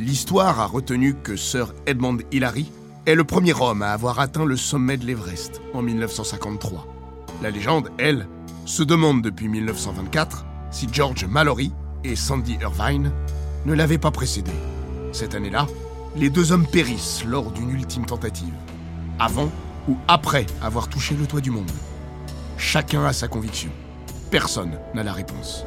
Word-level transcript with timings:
L'histoire 0.00 0.58
a 0.60 0.64
retenu 0.64 1.14
que 1.14 1.36
Sir 1.36 1.74
Edmund 1.84 2.22
Hillary 2.32 2.72
est 3.04 3.14
le 3.14 3.22
premier 3.22 3.52
homme 3.60 3.82
à 3.82 3.92
avoir 3.92 4.18
atteint 4.18 4.46
le 4.46 4.56
sommet 4.56 4.96
de 4.96 5.04
l'Everest 5.04 5.60
en 5.74 5.82
1953. 5.82 6.86
La 7.42 7.50
légende, 7.50 7.90
elle, 7.98 8.26
se 8.64 8.82
demande 8.82 9.20
depuis 9.20 9.46
1924 9.48 10.46
si 10.70 10.88
George 10.90 11.26
Mallory 11.26 11.70
et 12.02 12.16
Sandy 12.16 12.56
Irvine 12.62 13.12
ne 13.66 13.74
l'avaient 13.74 13.98
pas 13.98 14.10
précédé. 14.10 14.52
Cette 15.12 15.34
année-là, 15.34 15.66
les 16.16 16.30
deux 16.30 16.52
hommes 16.52 16.66
périssent 16.66 17.26
lors 17.26 17.50
d'une 17.50 17.68
ultime 17.68 18.06
tentative, 18.06 18.54
avant 19.18 19.50
ou 19.86 19.98
après 20.08 20.46
avoir 20.62 20.88
touché 20.88 21.14
le 21.14 21.26
toit 21.26 21.42
du 21.42 21.50
monde. 21.50 21.70
Chacun 22.56 23.04
a 23.04 23.12
sa 23.12 23.28
conviction. 23.28 23.70
Personne 24.30 24.78
n'a 24.94 25.02
la 25.02 25.12
réponse. 25.12 25.66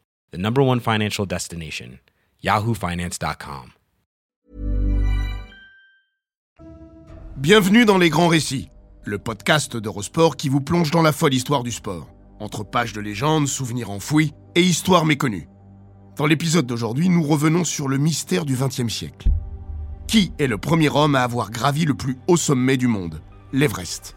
the 0.31 0.37
number 0.37 0.61
one 0.63 0.79
financial 0.79 1.25
destination, 1.25 1.99
yahoofinance.com. 2.43 3.73
Bienvenue 7.37 7.85
dans 7.85 7.97
Les 7.97 8.09
Grands 8.09 8.27
Récits, 8.27 8.69
le 9.03 9.17
podcast 9.17 9.75
d'Eurosport 9.75 10.37
qui 10.37 10.47
vous 10.47 10.61
plonge 10.61 10.91
dans 10.91 11.01
la 11.01 11.11
folle 11.11 11.33
histoire 11.33 11.63
du 11.63 11.71
sport, 11.71 12.07
entre 12.39 12.63
pages 12.63 12.93
de 12.93 13.01
légendes, 13.01 13.47
souvenirs 13.47 13.89
enfouis 13.89 14.33
et 14.55 14.61
histoires 14.61 15.05
méconnues. 15.05 15.49
Dans 16.17 16.27
l'épisode 16.27 16.65
d'aujourd'hui, 16.65 17.09
nous 17.09 17.23
revenons 17.23 17.63
sur 17.63 17.87
le 17.87 17.97
mystère 17.97 18.45
du 18.45 18.55
XXe 18.55 18.93
siècle. 18.93 19.29
Qui 20.07 20.33
est 20.39 20.47
le 20.47 20.57
premier 20.57 20.89
homme 20.89 21.15
à 21.15 21.23
avoir 21.23 21.51
gravi 21.51 21.85
le 21.85 21.93
plus 21.93 22.17
haut 22.27 22.37
sommet 22.37 22.77
du 22.77 22.87
monde, 22.87 23.21
l'Everest 23.53 24.15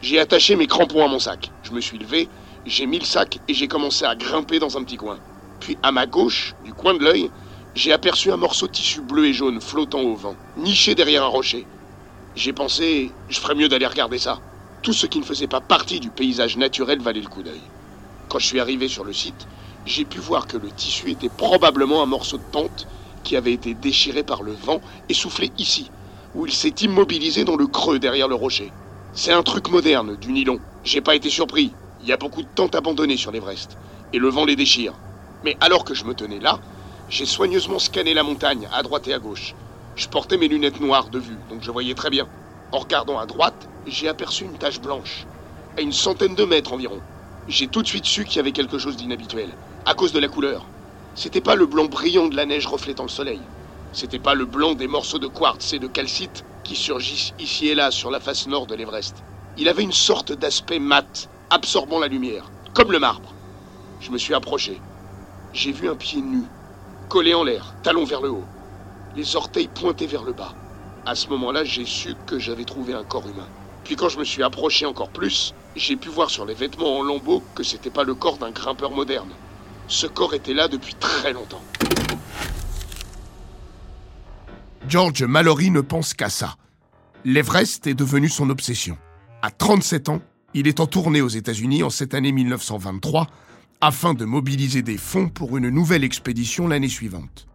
J'ai 0.00 0.18
attaché 0.18 0.56
mes 0.56 0.66
crampons 0.66 1.04
à 1.04 1.08
mon 1.08 1.18
sac. 1.18 1.50
Je 1.62 1.72
me 1.72 1.80
suis 1.80 1.98
levé, 1.98 2.28
j'ai 2.66 2.86
mis 2.86 2.98
le 2.98 3.04
sac 3.04 3.40
et 3.48 3.54
j'ai 3.54 3.68
commencé 3.68 4.04
à 4.04 4.16
grimper 4.16 4.58
dans 4.58 4.76
un 4.76 4.84
petit 4.84 4.96
coin. 4.96 5.18
Puis 5.60 5.78
à 5.82 5.92
ma 5.92 6.06
gauche, 6.06 6.54
du 6.60 6.72
coin 6.74 6.94
de 6.94 7.02
l'œil, 7.02 7.30
j'ai 7.74 7.92
aperçu 7.92 8.30
un 8.32 8.36
morceau 8.36 8.66
de 8.66 8.72
tissu 8.72 9.00
bleu 9.00 9.26
et 9.26 9.32
jaune 9.32 9.60
flottant 9.60 10.00
au 10.02 10.14
vent, 10.14 10.36
niché 10.56 10.94
derrière 10.94 11.24
un 11.24 11.28
rocher. 11.28 11.70
J'ai 12.34 12.52
pensé, 12.52 13.18
je 13.28 13.38
ferais 13.38 13.54
mieux 13.54 13.68
d'aller 13.68 13.86
regarder 13.86 14.18
ça. 14.18 14.42
Tout 14.82 14.92
ce 14.92 15.06
qui 15.06 15.18
ne 15.18 15.24
faisait 15.24 15.48
pas 15.48 15.60
partie 15.60 16.00
du 16.00 16.10
paysage 16.10 16.56
naturel 16.56 17.00
valait 17.00 17.20
le 17.20 17.28
coup 17.28 17.42
d'œil. 17.42 17.72
Quand 18.28 18.38
je 18.38 18.46
suis 18.46 18.60
arrivé 18.60 18.88
sur 18.88 19.04
le 19.04 19.12
site, 19.12 19.48
j'ai 19.84 20.04
pu 20.04 20.18
voir 20.18 20.46
que 20.46 20.56
le 20.56 20.72
tissu 20.72 21.10
était 21.10 21.28
probablement 21.28 22.02
un 22.02 22.06
morceau 22.06 22.38
de 22.38 22.44
tente 22.52 22.86
qui 23.22 23.36
avait 23.36 23.52
été 23.52 23.74
déchiré 23.74 24.22
par 24.22 24.42
le 24.42 24.52
vent 24.52 24.80
et 25.08 25.14
soufflé 25.14 25.52
ici, 25.58 25.92
où 26.34 26.46
il 26.46 26.52
s'est 26.52 26.74
immobilisé 26.80 27.44
dans 27.44 27.56
le 27.56 27.66
creux 27.66 27.98
derrière 27.98 28.28
le 28.28 28.34
rocher. 28.34 28.76
C'est 29.12 29.32
un 29.32 29.42
truc 29.42 29.68
moderne, 29.68 30.16
du 30.16 30.32
nylon. 30.32 30.60
J'ai 30.84 31.00
pas 31.00 31.16
été 31.16 31.30
surpris. 31.30 31.79
Il 32.02 32.08
y 32.08 32.12
a 32.12 32.16
beaucoup 32.16 32.42
de 32.42 32.48
tentes 32.48 32.74
abandonnées 32.76 33.18
sur 33.18 33.30
l'Everest, 33.30 33.78
et 34.12 34.18
le 34.18 34.28
vent 34.30 34.46
les 34.46 34.56
déchire. 34.56 35.02
Mais 35.42 35.56
alors 35.60 35.84
que 35.84 35.92
je 35.94 36.04
me 36.06 36.14
tenais 36.14 36.40
là, 36.40 36.60
j'ai 37.08 37.26
soigneusement 37.26 37.78
scanné 37.78 38.14
la 38.14 38.22
montagne, 38.22 38.68
à 38.72 38.82
droite 38.82 39.06
et 39.08 39.12
à 39.14 39.18
gauche. 39.18 39.54
Je 39.94 40.08
portais 40.08 40.38
mes 40.38 40.48
lunettes 40.48 40.80
noires 40.80 41.10
de 41.10 41.18
vue, 41.18 41.44
donc 41.50 41.62
je 41.62 41.70
voyais 41.70 41.94
très 41.94 42.08
bien. 42.10 42.26
En 42.72 42.78
regardant 42.78 43.18
à 43.18 43.26
droite, 43.26 43.68
j'ai 43.84 44.08
aperçu 44.08 44.44
une 44.44 44.56
tache 44.58 44.80
blanche, 44.80 45.28
à 45.76 45.82
une 45.82 45.92
centaine 45.92 46.34
de 46.34 46.44
mètres 46.44 46.72
environ. 46.72 47.02
J'ai 47.48 47.68
tout 47.68 47.82
de 47.82 47.88
suite 47.88 48.06
su 48.06 48.24
qu'il 48.24 48.36
y 48.36 48.40
avait 48.40 48.52
quelque 48.52 48.78
chose 48.78 48.96
d'inhabituel, 48.96 49.58
à 49.84 49.94
cause 49.94 50.12
de 50.12 50.20
la 50.20 50.28
couleur. 50.28 50.72
C'était 51.14 51.42
pas 51.42 51.54
le 51.56 51.66
blanc 51.66 51.84
brillant 51.86 52.28
de 52.28 52.36
la 52.36 52.46
neige 52.46 52.66
reflétant 52.66 53.04
le 53.04 53.10
soleil. 53.10 53.50
C'était 53.92 54.20
pas 54.20 54.34
le 54.34 54.46
blanc 54.46 54.74
des 54.74 54.88
morceaux 54.88 55.18
de 55.18 55.28
quartz 55.28 55.74
et 55.74 55.78
de 55.78 55.88
calcite 55.88 56.44
qui 56.64 56.76
surgissent 56.76 57.34
ici 57.38 57.68
et 57.68 57.74
là 57.74 57.90
sur 57.90 58.10
la 58.10 58.20
face 58.20 58.46
nord 58.46 58.66
de 58.66 58.74
l'Everest. 58.74 59.24
Il 59.56 59.68
avait 59.68 59.82
une 59.82 59.92
sorte 59.92 60.32
d'aspect 60.32 60.78
mat, 60.78 61.28
absorbant 61.50 61.98
la 61.98 62.06
lumière, 62.06 62.50
comme 62.74 62.92
le 62.92 62.98
marbre. 62.98 63.34
Je 64.00 64.10
me 64.10 64.18
suis 64.18 64.34
approché. 64.34 64.80
J'ai 65.52 65.72
vu 65.72 65.88
un 65.88 65.96
pied 65.96 66.22
nu, 66.22 66.42
collé 67.08 67.34
en 67.34 67.44
l'air, 67.44 67.74
talon 67.82 68.04
vers 68.04 68.20
le 68.20 68.30
haut, 68.30 68.44
les 69.16 69.36
orteils 69.36 69.68
pointés 69.68 70.06
vers 70.06 70.22
le 70.22 70.32
bas. 70.32 70.54
À 71.04 71.14
ce 71.14 71.28
moment-là, 71.28 71.64
j'ai 71.64 71.84
su 71.84 72.14
que 72.26 72.38
j'avais 72.38 72.64
trouvé 72.64 72.94
un 72.94 73.02
corps 73.02 73.26
humain. 73.26 73.48
Puis 73.84 73.96
quand 73.96 74.08
je 74.08 74.18
me 74.18 74.24
suis 74.24 74.42
approché 74.42 74.86
encore 74.86 75.10
plus, 75.10 75.54
j'ai 75.74 75.96
pu 75.96 76.08
voir 76.08 76.30
sur 76.30 76.44
les 76.44 76.54
vêtements 76.54 76.98
en 76.98 77.02
lambeaux 77.02 77.42
que 77.54 77.62
c'était 77.62 77.90
pas 77.90 78.04
le 78.04 78.14
corps 78.14 78.38
d'un 78.38 78.50
grimpeur 78.50 78.92
moderne. 78.92 79.30
Ce 79.88 80.06
corps 80.06 80.34
était 80.34 80.54
là 80.54 80.68
depuis 80.68 80.94
très 80.94 81.32
longtemps. 81.32 81.62
George 84.88 85.24
Mallory 85.24 85.70
ne 85.70 85.80
pense 85.80 86.14
qu'à 86.14 86.30
ça. 86.30 86.54
L'Everest 87.24 87.86
est 87.86 87.94
devenu 87.94 88.28
son 88.28 88.50
obsession. 88.50 88.96
À 89.42 89.50
37 89.50 90.08
ans, 90.08 90.20
il 90.54 90.66
est 90.66 90.80
en 90.80 90.86
tournée 90.86 91.20
aux 91.20 91.28
États-Unis 91.28 91.82
en 91.82 91.90
cette 91.90 92.14
année 92.14 92.32
1923 92.32 93.26
afin 93.80 94.14
de 94.14 94.24
mobiliser 94.24 94.82
des 94.82 94.98
fonds 94.98 95.28
pour 95.28 95.56
une 95.56 95.68
nouvelle 95.68 96.04
expédition 96.04 96.68
l'année 96.68 96.88
suivante. 96.88 97.46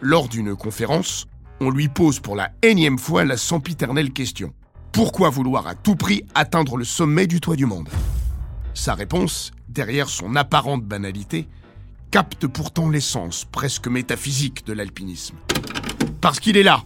Lors 0.00 0.28
d'une 0.28 0.56
conférence, 0.56 1.26
on 1.60 1.70
lui 1.70 1.88
pose 1.88 2.20
pour 2.20 2.34
la 2.34 2.50
énième 2.62 2.98
fois 2.98 3.24
la 3.24 3.36
sempiternelle 3.36 4.12
question. 4.12 4.52
Pourquoi 4.90 5.30
vouloir 5.30 5.66
à 5.66 5.74
tout 5.74 5.94
prix 5.94 6.24
atteindre 6.34 6.76
le 6.76 6.84
sommet 6.84 7.26
du 7.26 7.40
toit 7.40 7.56
du 7.56 7.66
monde? 7.66 7.88
Sa 8.74 8.94
réponse, 8.94 9.52
derrière 9.68 10.08
son 10.08 10.34
apparente 10.34 10.84
banalité, 10.84 11.46
capte 12.10 12.46
pourtant 12.46 12.90
l'essence 12.90 13.44
presque 13.44 13.86
métaphysique 13.86 14.66
de 14.66 14.72
l'alpinisme. 14.72 15.36
Parce 16.20 16.40
qu'il 16.40 16.56
est 16.56 16.62
là 16.62 16.82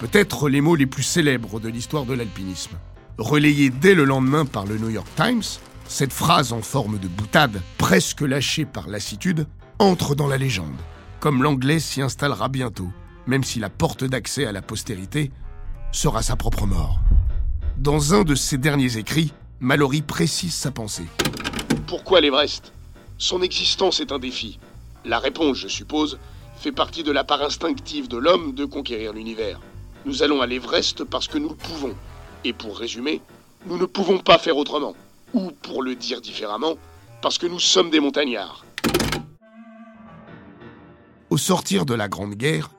Peut-être 0.00 0.48
les 0.48 0.60
mots 0.60 0.74
les 0.74 0.86
plus 0.86 1.04
célèbres 1.04 1.60
de 1.60 1.68
l'histoire 1.68 2.04
de 2.04 2.14
l'alpinisme. 2.14 2.76
Relayés 3.18 3.68
dès 3.68 3.94
le 3.94 4.04
lendemain 4.04 4.46
par 4.46 4.64
le 4.64 4.78
New 4.78 4.88
York 4.88 5.08
Times, 5.16 5.42
cette 5.86 6.12
phrase 6.12 6.52
en 6.52 6.62
forme 6.62 6.98
de 6.98 7.08
boutade, 7.08 7.60
presque 7.76 8.22
lâchée 8.22 8.64
par 8.64 8.88
lassitude, 8.88 9.46
entre 9.78 10.14
dans 10.14 10.26
la 10.26 10.38
légende, 10.38 10.80
comme 11.20 11.42
l'anglais 11.42 11.78
s'y 11.78 12.00
installera 12.00 12.48
bientôt, 12.48 12.90
même 13.26 13.44
si 13.44 13.60
la 13.60 13.68
porte 13.68 14.04
d'accès 14.04 14.46
à 14.46 14.52
la 14.52 14.62
postérité 14.62 15.30
sera 15.92 16.22
sa 16.22 16.36
propre 16.36 16.66
mort. 16.66 17.00
Dans 17.76 18.14
un 18.14 18.24
de 18.24 18.34
ses 18.34 18.56
derniers 18.56 18.96
écrits, 18.96 19.34
Mallory 19.60 20.00
précise 20.00 20.54
sa 20.54 20.70
pensée. 20.70 21.06
Pourquoi 21.86 22.22
l'Everest? 22.22 22.72
Son 23.18 23.42
existence 23.42 24.00
est 24.00 24.12
un 24.12 24.18
défi. 24.18 24.58
La 25.04 25.18
réponse, 25.18 25.58
je 25.58 25.68
suppose, 25.68 26.18
fait 26.56 26.72
partie 26.72 27.02
de 27.02 27.12
la 27.12 27.24
part 27.24 27.42
instinctive 27.42 28.08
de 28.08 28.16
l'homme 28.16 28.54
de 28.54 28.64
conquérir 28.64 29.12
l'univers. 29.12 29.60
Nous 30.06 30.22
allons 30.22 30.40
à 30.40 30.46
l'Everest 30.46 31.04
parce 31.04 31.28
que 31.28 31.38
nous 31.38 31.50
le 31.50 31.54
pouvons. 31.56 31.94
Et 32.44 32.52
pour 32.52 32.78
résumer, 32.78 33.20
nous 33.66 33.78
ne 33.78 33.86
pouvons 33.86 34.18
pas 34.18 34.38
faire 34.38 34.56
autrement. 34.56 34.94
Ou, 35.34 35.50
pour 35.62 35.82
le 35.82 35.94
dire 35.94 36.20
différemment, 36.20 36.74
parce 37.22 37.38
que 37.38 37.46
nous 37.46 37.60
sommes 37.60 37.90
des 37.90 38.00
montagnards. 38.00 38.64
Au 41.30 41.38
sortir 41.38 41.86
de 41.86 41.94
la 41.94 42.08
Grande 42.08 42.34
Guerre, 42.34 42.70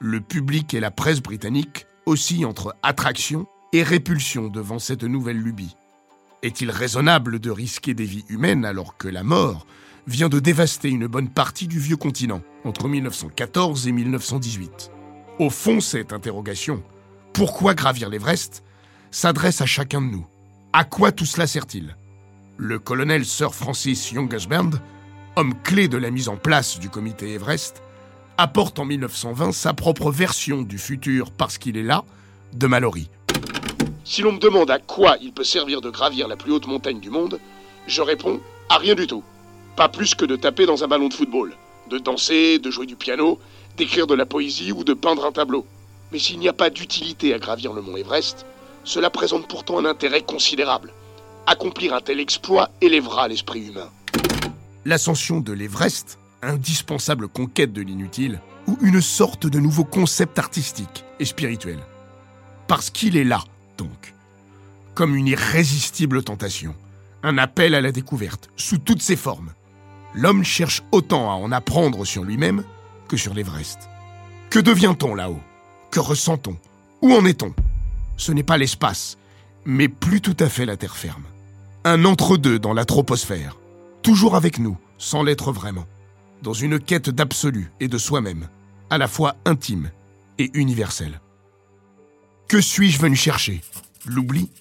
le 0.00 0.20
public 0.20 0.74
et 0.74 0.80
la 0.80 0.90
presse 0.90 1.20
britannique 1.20 1.86
oscillent 2.06 2.46
entre 2.46 2.74
attraction 2.82 3.46
et 3.72 3.82
répulsion 3.82 4.48
devant 4.48 4.78
cette 4.78 5.04
nouvelle 5.04 5.38
lubie. 5.38 5.76
Est-il 6.42 6.70
raisonnable 6.70 7.38
de 7.38 7.50
risquer 7.50 7.94
des 7.94 8.04
vies 8.04 8.24
humaines 8.28 8.64
alors 8.64 8.96
que 8.96 9.06
la 9.06 9.22
mort 9.22 9.66
vient 10.08 10.28
de 10.28 10.40
dévaster 10.40 10.88
une 10.88 11.06
bonne 11.06 11.28
partie 11.28 11.68
du 11.68 11.78
vieux 11.78 11.96
continent 11.96 12.42
entre 12.64 12.88
1914 12.88 13.86
et 13.86 13.92
1918 13.92 14.90
Au 15.38 15.50
fond, 15.50 15.80
cette 15.80 16.12
interrogation, 16.12 16.82
pourquoi 17.32 17.74
gravir 17.74 18.08
l'Everest, 18.08 18.64
s'adresse 19.12 19.60
à 19.60 19.66
chacun 19.66 20.00
de 20.00 20.06
nous. 20.06 20.26
À 20.72 20.84
quoi 20.84 21.12
tout 21.12 21.26
cela 21.26 21.46
sert-il? 21.46 21.96
Le 22.56 22.78
colonel 22.78 23.24
Sir 23.24 23.54
Francis 23.54 24.10
Youngesband, 24.10 24.70
homme 25.36 25.54
clé 25.62 25.86
de 25.86 25.98
la 25.98 26.10
mise 26.10 26.28
en 26.28 26.36
place 26.36 26.80
du 26.80 26.88
comité 26.88 27.34
Everest, 27.34 27.82
apporte 28.38 28.78
en 28.78 28.86
1920 28.86 29.52
sa 29.52 29.74
propre 29.74 30.10
version 30.10 30.62
du 30.62 30.78
futur 30.78 31.30
parce 31.30 31.58
qu'il 31.58 31.76
est 31.76 31.82
là 31.82 32.04
de 32.54 32.66
Mallory. 32.66 33.10
Si 34.04 34.22
l'on 34.22 34.32
me 34.32 34.38
demande 34.38 34.70
à 34.70 34.78
quoi 34.78 35.16
il 35.20 35.32
peut 35.32 35.44
servir 35.44 35.80
de 35.82 35.90
gravir 35.90 36.26
la 36.26 36.36
plus 36.36 36.52
haute 36.52 36.66
montagne 36.66 36.98
du 36.98 37.10
monde, 37.10 37.38
je 37.86 38.00
réponds 38.00 38.40
à 38.70 38.78
rien 38.78 38.94
du 38.94 39.06
tout. 39.06 39.22
Pas 39.76 39.88
plus 39.88 40.14
que 40.14 40.24
de 40.24 40.36
taper 40.36 40.64
dans 40.64 40.84
un 40.84 40.88
ballon 40.88 41.08
de 41.08 41.14
football, 41.14 41.54
de 41.90 41.98
danser, 41.98 42.58
de 42.58 42.70
jouer 42.70 42.86
du 42.86 42.96
piano, 42.96 43.38
d'écrire 43.76 44.06
de 44.06 44.14
la 44.14 44.26
poésie 44.26 44.72
ou 44.72 44.84
de 44.84 44.94
peindre 44.94 45.26
un 45.26 45.32
tableau. 45.32 45.66
Mais 46.10 46.18
s'il 46.18 46.38
n'y 46.38 46.48
a 46.48 46.52
pas 46.52 46.70
d'utilité 46.70 47.34
à 47.34 47.38
gravir 47.38 47.72
le 47.72 47.82
mont 47.82 47.96
Everest, 47.96 48.46
cela 48.84 49.10
présente 49.10 49.48
pourtant 49.48 49.78
un 49.78 49.84
intérêt 49.84 50.22
considérable. 50.22 50.92
Accomplir 51.46 51.94
un 51.94 52.00
tel 52.00 52.20
exploit 52.20 52.70
élèvera 52.80 53.28
l'esprit 53.28 53.66
humain. 53.68 53.90
L'ascension 54.84 55.40
de 55.40 55.52
l'Everest, 55.52 56.18
indispensable 56.42 57.28
conquête 57.28 57.72
de 57.72 57.82
l'inutile, 57.82 58.40
ou 58.66 58.78
une 58.82 59.00
sorte 59.00 59.46
de 59.46 59.58
nouveau 59.58 59.84
concept 59.84 60.38
artistique 60.38 61.04
et 61.18 61.24
spirituel. 61.24 61.78
Parce 62.68 62.90
qu'il 62.90 63.16
est 63.16 63.24
là, 63.24 63.42
donc, 63.76 64.14
comme 64.94 65.16
une 65.16 65.28
irrésistible 65.28 66.22
tentation, 66.22 66.74
un 67.22 67.38
appel 67.38 67.74
à 67.74 67.80
la 67.80 67.92
découverte, 67.92 68.50
sous 68.56 68.78
toutes 68.78 69.02
ses 69.02 69.16
formes. 69.16 69.52
L'homme 70.14 70.44
cherche 70.44 70.82
autant 70.92 71.30
à 71.30 71.34
en 71.34 71.52
apprendre 71.52 72.04
sur 72.04 72.24
lui-même 72.24 72.64
que 73.08 73.16
sur 73.16 73.34
l'Everest. 73.34 73.88
Que 74.50 74.58
devient-on 74.58 75.14
là-haut? 75.14 75.40
Que 75.90 76.00
ressent-on? 76.00 76.56
Où 77.00 77.12
en 77.12 77.24
est-on? 77.24 77.54
Ce 78.22 78.30
n'est 78.30 78.44
pas 78.44 78.56
l'espace, 78.56 79.18
mais 79.64 79.88
plus 79.88 80.20
tout 80.20 80.36
à 80.38 80.48
fait 80.48 80.64
la 80.64 80.76
terre 80.76 80.96
ferme. 80.96 81.24
Un 81.82 82.04
entre-deux 82.04 82.60
dans 82.60 82.72
la 82.72 82.84
troposphère, 82.84 83.58
toujours 84.04 84.36
avec 84.36 84.60
nous, 84.60 84.78
sans 84.96 85.24
l'être 85.24 85.50
vraiment, 85.50 85.86
dans 86.40 86.52
une 86.52 86.78
quête 86.78 87.10
d'absolu 87.10 87.72
et 87.80 87.88
de 87.88 87.98
soi-même, 87.98 88.48
à 88.90 88.98
la 88.98 89.08
fois 89.08 89.34
intime 89.44 89.90
et 90.38 90.52
universelle. 90.54 91.20
Que 92.46 92.60
suis-je 92.60 93.00
venu 93.00 93.16
chercher? 93.16 93.60
L'oubli? 94.06 94.52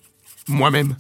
Moi-même? 0.48 0.96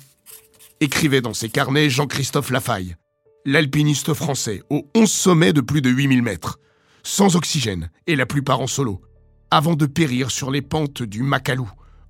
Écrivait 0.81 1.21
dans 1.21 1.33
ses 1.33 1.49
carnets 1.49 1.89
Jean-Christophe 1.89 2.51
Lafaille, 2.51 2.95
l'alpiniste 3.43 4.13
français 4.13 4.61
au 4.69 4.87
11 4.93 5.11
sommet 5.11 5.51
de 5.51 5.61
plus 5.61 5.81
de 5.81 5.89
8000 5.89 6.21
mètres, 6.21 6.59
sans 7.01 7.35
oxygène 7.35 7.89
et 8.05 8.15
la 8.15 8.27
plupart 8.27 8.61
en 8.61 8.67
solo, 8.67 9.01
avant 9.49 9.73
de 9.73 9.87
périr 9.87 10.29
sur 10.29 10.51
les 10.51 10.61
pentes 10.61 11.01
du 11.01 11.23
Makalu 11.23 11.63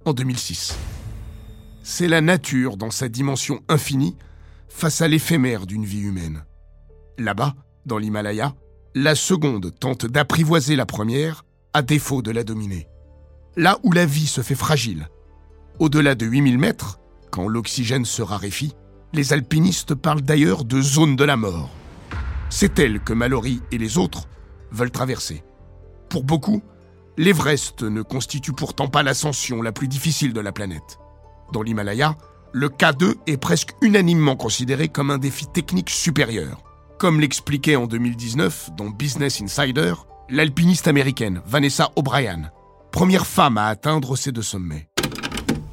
en 0.06 0.13
2006. 0.13 0.75
C'est 1.83 2.07
la 2.07 2.21
nature 2.21 2.77
dans 2.77 2.92
sa 2.92 3.09
dimension 3.09 3.62
infinie 3.68 4.15
face 4.69 5.01
à 5.01 5.07
l'éphémère 5.07 5.65
d'une 5.65 5.86
vie 5.86 6.01
humaine. 6.01 6.45
Là-bas, 7.18 7.56
dans 7.86 7.98
l'Himalaya, 7.98 8.56
la 8.95 9.15
seconde 9.15 9.74
tente 9.80 10.06
d'apprivoiser 10.06 10.75
la 10.75 10.86
première 10.86 11.45
à 11.74 11.81
défaut 11.81 12.21
de 12.21 12.31
la 12.31 12.44
dominer. 12.44 12.88
Là 13.56 13.80
où 13.83 13.92
la 13.92 14.06
vie 14.06 14.27
se 14.27 14.42
fait 14.42 14.56
fragile, 14.56 15.09
au-delà 15.80 16.15
de 16.15 16.25
8000 16.25 16.57
mètres, 16.57 17.00
quand 17.31 17.48
l'oxygène 17.48 18.06
se 18.06 18.21
raréfie, 18.21 18.75
les 19.13 19.33
alpinistes 19.33 19.95
parlent 19.95 20.21
d'ailleurs 20.21 20.63
de 20.63 20.81
zone 20.81 21.15
de 21.15 21.24
la 21.24 21.38
mort. 21.38 21.69
C'est 22.50 22.80
elle 22.80 23.00
que 23.01 23.13
Mallory 23.13 23.62
et 23.71 23.77
les 23.77 23.98
autres 23.98 24.27
veulent 24.71 24.92
traverser. 24.92 25.44
Pour 26.09 26.24
beaucoup, 26.24 26.62
l'Everest 27.18 27.84
ne 27.84 28.02
constitue 28.02 28.54
pourtant 28.54 28.88
pas 28.88 29.04
l'ascension 29.04 29.62
la 29.62 29.72
plus 29.72 29.88
difficile 29.88 30.34
de 30.34 30.40
la 30.40 30.52
planète. 30.52 31.00
Dans 31.52 31.62
l'Himalaya, 31.62 32.16
le 32.54 32.69
K2 32.69 33.16
est 33.28 33.38
presque 33.38 33.72
unanimement 33.81 34.36
considéré 34.36 34.88
comme 34.88 35.12
un 35.12 35.18
défi 35.18 35.46
technique 35.48 35.90
supérieur. 35.90 36.62
Comme 37.00 37.19
l'expliquait 37.19 37.75
en 37.75 37.88
2019 37.88 38.72
dans 38.78 38.90
Business 38.90 39.42
Insider, 39.42 39.94
l'alpiniste 40.30 40.88
américaine 40.88 41.42
Vanessa 41.46 41.92
O'Brien, 41.96 42.52
première 42.92 43.25
femme 43.25 43.58
à 43.58 43.68
atteindre 43.68 44.16
ces 44.16 44.31
deux 44.31 44.42
sommets. 44.42 44.88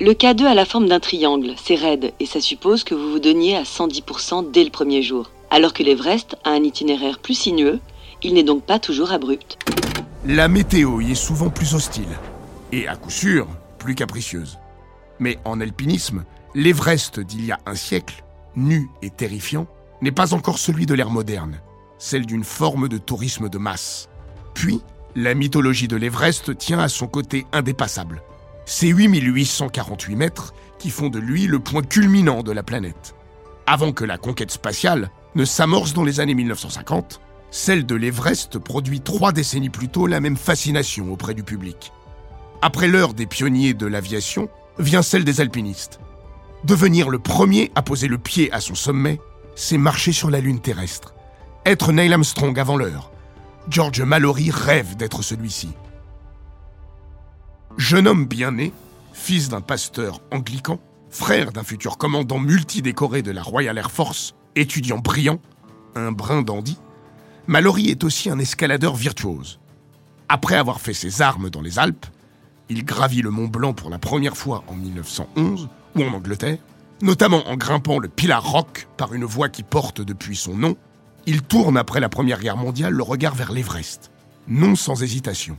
Le 0.00 0.12
K2 0.12 0.44
a 0.44 0.55
la 0.55 0.64
forme 0.64 0.88
d'un 0.88 1.00
triangle, 1.00 1.55
c'est 1.56 1.75
raide 1.75 2.12
et 2.20 2.26
ça 2.26 2.40
suppose 2.40 2.85
que 2.85 2.94
vous 2.94 3.11
vous 3.11 3.19
donniez 3.19 3.56
à 3.56 3.64
110% 3.64 4.50
dès 4.52 4.64
le 4.64 4.70
premier 4.70 5.02
jour. 5.02 5.31
Alors 5.50 5.73
que 5.73 5.82
l'Everest 5.82 6.37
a 6.44 6.50
un 6.50 6.62
itinéraire 6.62 7.19
plus 7.19 7.35
sinueux, 7.35 7.81
il 8.23 8.35
n'est 8.35 8.43
donc 8.44 8.64
pas 8.64 8.79
toujours 8.79 9.12
abrupt. 9.12 9.58
La 10.26 10.48
météo 10.48 11.00
y 11.00 11.12
est 11.12 11.14
souvent 11.14 11.48
plus 11.48 11.74
hostile 11.74 12.08
et 12.72 12.88
à 12.88 12.96
coup 12.96 13.10
sûr 13.10 13.46
plus 13.78 13.94
capricieuse. 13.94 14.58
Mais 15.20 15.38
en 15.44 15.60
alpinisme, 15.60 16.24
l'Everest 16.56 17.20
d'il 17.20 17.44
y 17.44 17.52
a 17.52 17.60
un 17.66 17.76
siècle, 17.76 18.24
nu 18.56 18.88
et 19.00 19.10
terrifiant, 19.10 19.68
n'est 20.02 20.10
pas 20.10 20.34
encore 20.34 20.58
celui 20.58 20.86
de 20.86 20.94
l'ère 20.94 21.10
moderne, 21.10 21.60
celle 21.98 22.26
d'une 22.26 22.42
forme 22.42 22.88
de 22.88 22.98
tourisme 22.98 23.48
de 23.48 23.58
masse. 23.58 24.08
Puis, 24.54 24.80
la 25.14 25.34
mythologie 25.34 25.86
de 25.86 25.96
l'Everest 25.96 26.58
tient 26.58 26.80
à 26.80 26.88
son 26.88 27.06
côté 27.06 27.46
indépassable. 27.52 28.22
Ces 28.66 28.88
8848 28.88 30.16
mètres 30.16 30.52
qui 30.80 30.90
font 30.90 31.10
de 31.10 31.20
lui 31.20 31.46
le 31.46 31.60
point 31.60 31.82
culminant 31.82 32.42
de 32.42 32.52
la 32.52 32.64
planète. 32.64 33.14
Avant 33.66 33.92
que 33.92 34.04
la 34.04 34.18
conquête 34.18 34.50
spatiale 34.50 35.10
ne 35.36 35.44
s'amorce 35.44 35.92
dans 35.92 36.04
les 36.04 36.18
années 36.18 36.34
1950, 36.34 37.20
celle 37.50 37.86
de 37.86 37.94
l'Everest 37.94 38.58
produit 38.58 39.00
trois 39.00 39.32
décennies 39.32 39.70
plus 39.70 39.88
tôt 39.88 40.06
la 40.06 40.20
même 40.20 40.36
fascination 40.36 41.12
auprès 41.12 41.34
du 41.34 41.42
public. 41.42 41.92
Après 42.62 42.88
l'heure 42.88 43.14
des 43.14 43.26
pionniers 43.26 43.74
de 43.74 43.86
l'aviation, 43.86 44.48
vient 44.78 45.02
celle 45.02 45.24
des 45.24 45.40
alpinistes. 45.40 46.00
Devenir 46.64 47.08
le 47.08 47.18
premier 47.18 47.70
à 47.74 47.82
poser 47.82 48.08
le 48.08 48.18
pied 48.18 48.52
à 48.52 48.60
son 48.60 48.74
sommet, 48.74 49.20
c'est 49.54 49.78
marcher 49.78 50.12
sur 50.12 50.30
la 50.30 50.40
Lune 50.40 50.60
terrestre. 50.60 51.14
Être 51.64 51.92
Neil 51.92 52.12
Armstrong 52.12 52.58
avant 52.58 52.76
l'heure. 52.76 53.10
George 53.68 54.00
Mallory 54.00 54.50
rêve 54.50 54.96
d'être 54.96 55.22
celui-ci. 55.22 55.70
Jeune 57.76 58.08
homme 58.08 58.26
bien 58.26 58.50
né, 58.50 58.72
fils 59.12 59.48
d'un 59.48 59.60
pasteur 59.60 60.20
anglican, 60.32 60.80
frère 61.10 61.52
d'un 61.52 61.62
futur 61.62 61.98
commandant 61.98 62.38
multidécoré 62.38 63.22
de 63.22 63.30
la 63.30 63.42
Royal 63.42 63.78
Air 63.78 63.90
Force, 63.90 64.34
étudiant 64.56 64.98
brillant, 64.98 65.40
un 65.94 66.12
brin 66.12 66.42
dandy, 66.42 66.78
Mallory 67.48 67.88
est 67.88 68.04
aussi 68.04 68.28
un 68.28 68.38
escaladeur 68.38 68.94
virtuose. 68.94 69.58
Après 70.28 70.56
avoir 70.56 70.82
fait 70.82 70.92
ses 70.92 71.22
armes 71.22 71.48
dans 71.48 71.62
les 71.62 71.78
Alpes, 71.78 72.04
il 72.68 72.84
gravit 72.84 73.22
le 73.22 73.30
Mont 73.30 73.48
Blanc 73.48 73.72
pour 73.72 73.88
la 73.88 73.98
première 73.98 74.36
fois 74.36 74.64
en 74.68 74.74
1911 74.74 75.66
ou 75.96 76.02
en 76.02 76.12
Angleterre, 76.12 76.58
notamment 77.00 77.48
en 77.48 77.56
grimpant 77.56 77.98
le 77.98 78.08
Pilar 78.08 78.46
Rock 78.46 78.86
par 78.98 79.14
une 79.14 79.24
voie 79.24 79.48
qui 79.48 79.62
porte 79.62 80.02
depuis 80.02 80.36
son 80.36 80.54
nom. 80.54 80.76
Il 81.24 81.40
tourne 81.40 81.78
après 81.78 82.00
la 82.00 82.10
Première 82.10 82.40
Guerre 82.40 82.58
mondiale 82.58 82.92
le 82.92 83.02
regard 83.02 83.34
vers 83.34 83.50
l'Everest, 83.50 84.10
non 84.46 84.76
sans 84.76 85.02
hésitation. 85.02 85.56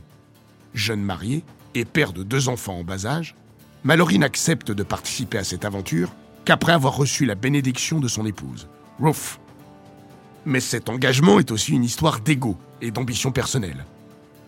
Jeune 0.74 1.02
marié, 1.02 1.42
et 1.74 1.84
père 1.84 2.12
de 2.12 2.22
deux 2.22 2.48
enfants 2.48 2.78
en 2.78 2.84
bas 2.84 3.04
âge, 3.04 3.34
Mallory 3.82 4.20
n'accepte 4.20 4.70
de 4.70 4.84
participer 4.84 5.38
à 5.38 5.44
cette 5.44 5.64
aventure 5.64 6.12
qu'après 6.44 6.72
avoir 6.72 6.94
reçu 6.94 7.26
la 7.26 7.34
bénédiction 7.34 7.98
de 7.98 8.06
son 8.06 8.26
épouse, 8.26 8.68
Ruth. 9.00 9.40
Mais 10.46 10.60
cet 10.60 10.88
engagement 10.88 11.38
est 11.38 11.50
aussi 11.50 11.72
une 11.72 11.84
histoire 11.84 12.20
d'ego 12.20 12.56
et 12.80 12.90
d'ambition 12.90 13.30
personnelle. 13.30 13.84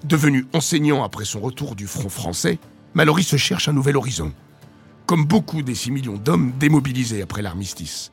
Devenu 0.05 0.47
enseignant 0.53 1.05
après 1.05 1.25
son 1.25 1.41
retour 1.41 1.75
du 1.77 1.87
front 1.87 2.09
français, 2.09 2.59
Mallory 2.95 3.23
se 3.23 3.37
cherche 3.37 3.69
un 3.69 3.73
nouvel 3.73 3.97
horizon. 3.97 4.33
Comme 5.07 5.25
beaucoup 5.25 5.63
des 5.63 5.75
6 5.75 5.91
millions 5.91 6.17
d'hommes 6.17 6.53
démobilisés 6.59 7.23
après 7.23 7.43
l'armistice. 7.43 8.13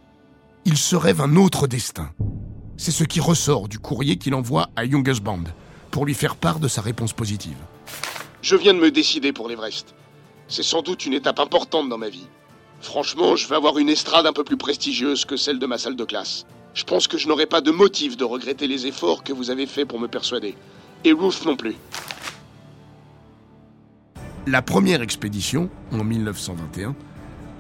Il 0.65 0.77
se 0.77 0.95
rêve 0.95 1.21
un 1.21 1.35
autre 1.35 1.67
destin. 1.67 2.11
C'est 2.77 2.91
ce 2.91 3.03
qui 3.03 3.19
ressort 3.19 3.67
du 3.67 3.79
courrier 3.79 4.17
qu'il 4.17 4.35
envoie 4.35 4.69
à 4.75 4.85
Youngest 4.85 5.21
Band 5.21 5.43
pour 5.91 6.05
lui 6.05 6.13
faire 6.13 6.35
part 6.35 6.59
de 6.59 6.67
sa 6.67 6.81
réponse 6.81 7.13
positive. 7.13 7.57
Je 8.41 8.55
viens 8.55 8.73
de 8.73 8.79
me 8.79 8.91
décider 8.91 9.33
pour 9.33 9.49
l'Everest. 9.49 9.95
C'est 10.47 10.63
sans 10.63 10.81
doute 10.81 11.05
une 11.05 11.13
étape 11.13 11.39
importante 11.39 11.89
dans 11.89 11.97
ma 11.97 12.09
vie. 12.09 12.27
Franchement, 12.81 13.35
je 13.35 13.47
vais 13.47 13.55
avoir 13.55 13.77
une 13.77 13.89
estrade 13.89 14.25
un 14.25 14.33
peu 14.33 14.43
plus 14.43 14.57
prestigieuse 14.57 15.25
que 15.25 15.37
celle 15.37 15.59
de 15.59 15.65
ma 15.65 15.77
salle 15.77 15.95
de 15.95 16.05
classe. 16.05 16.45
Je 16.79 16.85
pense 16.85 17.09
que 17.09 17.17
je 17.17 17.27
n'aurai 17.27 17.45
pas 17.45 17.59
de 17.59 17.71
motif 17.71 18.15
de 18.15 18.23
regretter 18.23 18.65
les 18.65 18.87
efforts 18.87 19.25
que 19.25 19.33
vous 19.33 19.49
avez 19.49 19.65
faits 19.65 19.85
pour 19.85 19.99
me 19.99 20.07
persuader. 20.07 20.55
Et 21.03 21.11
Ruth 21.11 21.45
non 21.45 21.57
plus. 21.57 21.75
La 24.47 24.61
première 24.61 25.01
expédition, 25.01 25.69
en 25.91 26.05
1921, 26.05 26.95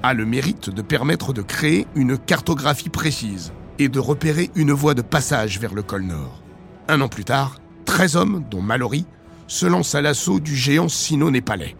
a 0.03 0.13
le 0.13 0.25
mérite 0.25 0.69
de 0.69 0.81
permettre 0.81 1.33
de 1.33 1.41
créer 1.41 1.85
une 1.95 2.17
cartographie 2.17 2.87
précise 2.87 3.51
et 3.77 3.89
de 3.89 3.99
repérer 3.99 4.51
une 4.55 4.71
voie 4.71 4.93
de 4.93 5.01
passage 5.01 5.59
vers 5.59 5.73
le 5.73 5.83
col 5.83 6.03
Nord. 6.03 6.41
Un 6.87 7.01
an 7.01 7.09
plus 7.09 7.25
tard, 7.25 7.57
13 7.83 8.15
hommes, 8.15 8.45
dont 8.49 8.61
Mallory, 8.61 9.05
se 9.47 9.65
lancent 9.65 9.95
à 9.95 10.01
l'assaut 10.01 10.39
du 10.39 10.55
géant 10.55 10.87
sino-népalais. 10.87 11.75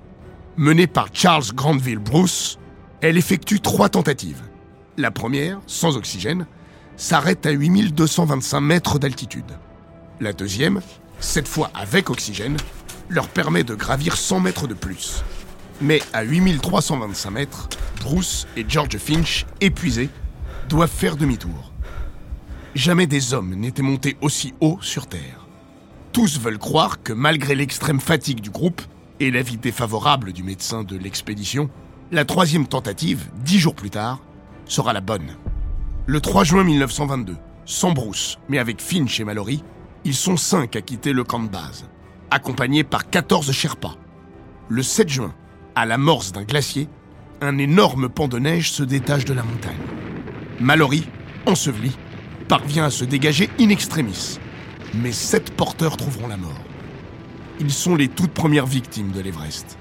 Menée 0.58 0.88
par 0.88 1.08
Charles 1.14 1.54
Granville 1.54 2.00
Bruce, 2.00 2.60
elle 3.00 3.18
effectue 3.18 3.62
trois 3.62 3.88
tentatives. 3.88 4.44
La 4.98 5.10
première, 5.10 5.62
sans 5.68 5.96
oxygène, 5.96 6.46
s'arrête 7.00 7.46
à 7.46 7.52
8225 7.52 8.60
mètres 8.60 9.00
d'altitude. 9.00 9.58
La 10.20 10.34
deuxième, 10.34 10.82
cette 11.22 11.48
fois 11.48 11.72
avec 11.74 12.10
oxygène, 12.10 12.58
leur 13.08 13.30
permet 13.30 13.64
de 13.64 13.74
gravir 13.74 14.18
100 14.18 14.42
mètres 14.42 14.68
de 14.68 14.74
plus. 14.74 15.24
Mais 15.82 16.02
à 16.12 16.24
8325 16.24 17.32
mètres, 17.32 17.70
Bruce 18.04 18.48
et 18.58 18.66
George 18.68 18.98
Finch, 18.98 19.46
épuisés, 19.62 20.10
doivent 20.68 20.92
faire 20.92 21.16
demi-tour. 21.16 21.72
Jamais 22.76 23.08
des 23.08 23.34
hommes 23.34 23.56
n'étaient 23.56 23.82
montés 23.82 24.18
aussi 24.20 24.54
haut 24.60 24.78
sur 24.82 25.08
Terre. 25.08 25.48
Tous 26.12 26.38
veulent 26.38 26.60
croire 26.60 27.02
que 27.02 27.14
malgré 27.14 27.56
l'extrême 27.56 28.02
fatigue 28.02 28.42
du 28.42 28.50
groupe 28.50 28.82
et 29.22 29.32
l'avis 29.32 29.58
défavorable 29.58 30.34
du 30.34 30.44
médecin 30.44 30.84
de 30.84 30.98
l'expédition, 30.98 31.70
La 32.12 32.26
troisième 32.26 32.68
tentative, 32.68 33.30
dix 33.46 33.60
jours 33.60 33.76
plus 33.76 33.92
tard, 33.92 34.20
sera 34.66 34.94
la 34.94 35.02
bonne. 35.02 35.36
Le 36.10 36.20
3 36.20 36.44
juin 36.44 36.64
1922, 36.64 37.38
sans 37.66 37.92
Bruce, 37.92 38.40
mais 38.50 38.58
avec 38.58 38.82
Finch 38.82 39.20
et 39.20 39.24
Mallory, 39.24 39.64
ils 40.06 40.16
sont 40.16 40.38
cinq 40.38 40.76
à 40.76 40.82
quitter 40.82 41.14
le 41.14 41.24
camp 41.24 41.38
de 41.38 41.50
base, 41.50 41.88
accompagnés 42.32 42.84
par 42.84 43.12
14 43.12 43.52
Sherpas. 43.52 43.96
Le 44.70 44.82
7 44.82 45.08
juin, 45.08 45.36
à 45.76 45.86
l'amorce 45.86 46.32
d'un 46.32 46.42
glacier, 46.42 46.90
un 47.42 47.60
énorme 47.60 48.10
pan 48.10 48.28
de 48.28 48.40
neige 48.40 48.72
se 48.72 48.82
détache 48.82 49.24
de 49.24 49.36
la 49.36 49.44
montagne. 49.44 49.78
Mallory, 50.60 51.08
enseveli, 51.46 51.96
parvient 52.48 52.86
à 52.86 52.90
se 52.90 53.06
dégager 53.06 53.52
in 53.60 53.70
extremis. 53.70 54.40
Mais 54.96 55.12
sept 55.12 55.52
porteurs 55.52 55.96
trouveront 55.96 56.28
la 56.28 56.38
mort. 56.38 56.64
Ils 57.60 57.72
sont 57.72 57.96
les 57.96 58.08
toutes 58.08 58.34
premières 58.34 58.66
victimes 58.66 59.12
de 59.12 59.22
l'Everest. 59.22 59.78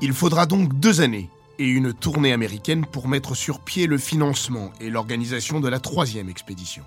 Il 0.00 0.12
faudra 0.12 0.46
donc 0.46 0.80
deux 0.80 1.00
années 1.00 1.30
et 1.58 1.66
une 1.66 1.92
tournée 1.92 2.32
américaine 2.32 2.84
pour 2.86 3.08
mettre 3.08 3.34
sur 3.34 3.60
pied 3.60 3.86
le 3.86 3.98
financement 3.98 4.72
et 4.80 4.90
l'organisation 4.90 5.60
de 5.60 5.68
la 5.68 5.80
troisième 5.80 6.28
expédition. 6.28 6.84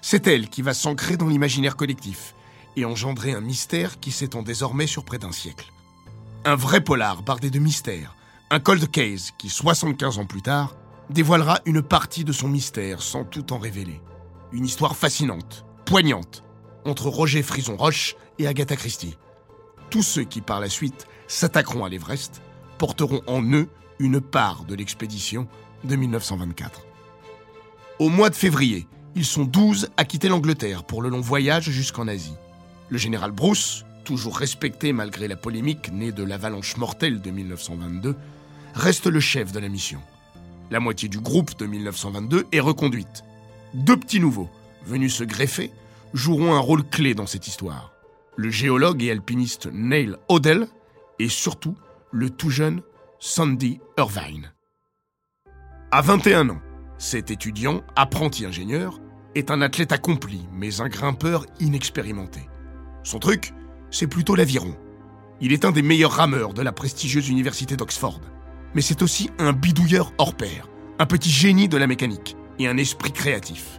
C'est 0.00 0.26
elle 0.26 0.48
qui 0.48 0.62
va 0.62 0.74
s'ancrer 0.74 1.16
dans 1.16 1.28
l'imaginaire 1.28 1.76
collectif 1.76 2.34
et 2.76 2.84
engendrer 2.84 3.32
un 3.32 3.40
mystère 3.40 4.00
qui 4.00 4.10
s'étend 4.10 4.42
désormais 4.42 4.86
sur 4.86 5.04
près 5.04 5.18
d'un 5.18 5.32
siècle. 5.32 5.72
Un 6.44 6.56
vrai 6.56 6.80
polar 6.80 7.22
bardé 7.22 7.50
de 7.50 7.58
mystères, 7.58 8.16
un 8.50 8.60
cold 8.60 8.90
case 8.90 9.32
qui, 9.38 9.48
75 9.48 10.18
ans 10.18 10.26
plus 10.26 10.42
tard, 10.42 10.76
dévoilera 11.10 11.60
une 11.66 11.82
partie 11.82 12.24
de 12.24 12.32
son 12.32 12.48
mystère 12.48 13.02
sans 13.02 13.24
tout 13.24 13.52
en 13.52 13.58
révéler. 13.58 14.00
Une 14.52 14.64
histoire 14.64 14.96
fascinante, 14.96 15.64
poignante, 15.84 16.42
entre 16.84 17.08
Roger 17.08 17.42
Frison-Roche 17.42 18.16
et 18.38 18.46
Agatha 18.46 18.76
Christie. 18.76 19.16
Tous 19.90 20.02
ceux 20.02 20.24
qui 20.24 20.40
par 20.40 20.60
la 20.60 20.68
suite 20.68 21.06
s'attaqueront 21.28 21.84
à 21.84 21.88
l'Everest 21.88 22.42
porteront 22.78 23.22
en 23.26 23.42
eux 23.52 23.68
une 24.02 24.20
part 24.20 24.64
de 24.64 24.74
l'expédition 24.74 25.46
de 25.84 25.94
1924. 25.94 26.82
Au 28.00 28.08
mois 28.08 28.30
de 28.30 28.34
février, 28.34 28.88
ils 29.14 29.24
sont 29.24 29.44
12 29.44 29.90
à 29.96 30.04
quitter 30.04 30.28
l'Angleterre 30.28 30.82
pour 30.82 31.02
le 31.02 31.08
long 31.08 31.20
voyage 31.20 31.70
jusqu'en 31.70 32.08
Asie. 32.08 32.34
Le 32.88 32.98
général 32.98 33.30
Bruce, 33.30 33.84
toujours 34.04 34.36
respecté 34.36 34.92
malgré 34.92 35.28
la 35.28 35.36
polémique 35.36 35.92
née 35.92 36.10
de 36.10 36.24
l'avalanche 36.24 36.76
mortelle 36.78 37.20
de 37.20 37.30
1922, 37.30 38.16
reste 38.74 39.06
le 39.06 39.20
chef 39.20 39.52
de 39.52 39.60
la 39.60 39.68
mission. 39.68 40.00
La 40.72 40.80
moitié 40.80 41.08
du 41.08 41.20
groupe 41.20 41.56
de 41.56 41.66
1922 41.66 42.46
est 42.50 42.60
reconduite. 42.60 43.22
Deux 43.72 43.96
petits 43.96 44.20
nouveaux, 44.20 44.50
venus 44.84 45.14
se 45.14 45.24
greffer, 45.24 45.70
joueront 46.12 46.54
un 46.54 46.58
rôle 46.58 46.82
clé 46.82 47.14
dans 47.14 47.26
cette 47.26 47.46
histoire. 47.46 47.92
Le 48.34 48.50
géologue 48.50 49.04
et 49.04 49.12
alpiniste 49.12 49.68
Neil 49.72 50.16
Odell 50.28 50.66
et 51.20 51.28
surtout 51.28 51.76
le 52.10 52.30
tout 52.30 52.50
jeune 52.50 52.82
Sandy 53.24 53.78
Irvine. 53.96 54.52
À 55.92 56.02
21 56.02 56.48
ans, 56.48 56.60
cet 56.98 57.30
étudiant, 57.30 57.82
apprenti 57.94 58.44
ingénieur, 58.44 58.98
est 59.36 59.52
un 59.52 59.62
athlète 59.62 59.92
accompli, 59.92 60.44
mais 60.52 60.80
un 60.80 60.88
grimpeur 60.88 61.46
inexpérimenté. 61.60 62.40
Son 63.04 63.20
truc, 63.20 63.54
c'est 63.92 64.08
plutôt 64.08 64.34
l'aviron. 64.34 64.76
Il 65.40 65.52
est 65.52 65.64
un 65.64 65.70
des 65.70 65.82
meilleurs 65.82 66.10
rameurs 66.10 66.52
de 66.52 66.62
la 66.62 66.72
prestigieuse 66.72 67.28
université 67.28 67.76
d'Oxford. 67.76 68.20
Mais 68.74 68.82
c'est 68.82 69.02
aussi 69.02 69.30
un 69.38 69.52
bidouilleur 69.52 70.12
hors 70.18 70.34
pair, 70.34 70.68
un 70.98 71.06
petit 71.06 71.30
génie 71.30 71.68
de 71.68 71.76
la 71.76 71.86
mécanique 71.86 72.36
et 72.58 72.66
un 72.66 72.76
esprit 72.76 73.12
créatif. 73.12 73.78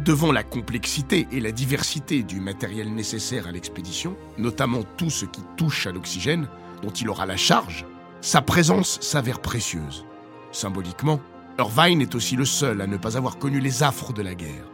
Devant 0.00 0.32
la 0.32 0.42
complexité 0.42 1.26
et 1.32 1.40
la 1.40 1.52
diversité 1.52 2.22
du 2.22 2.40
matériel 2.42 2.92
nécessaire 2.92 3.46
à 3.46 3.52
l'expédition, 3.52 4.18
notamment 4.36 4.82
tout 4.98 5.08
ce 5.08 5.24
qui 5.24 5.40
touche 5.56 5.86
à 5.86 5.92
l'oxygène, 5.92 6.46
dont 6.82 6.90
il 6.90 7.08
aura 7.08 7.24
la 7.24 7.38
charge, 7.38 7.86
sa 8.20 8.42
présence 8.42 8.98
s'avère 9.00 9.40
précieuse. 9.40 10.04
Symboliquement, 10.52 11.20
Irvine 11.58 12.02
est 12.02 12.14
aussi 12.14 12.36
le 12.36 12.44
seul 12.44 12.80
à 12.80 12.86
ne 12.86 12.96
pas 12.96 13.16
avoir 13.16 13.38
connu 13.38 13.60
les 13.60 13.82
affres 13.82 14.12
de 14.12 14.22
la 14.22 14.34
guerre. 14.34 14.70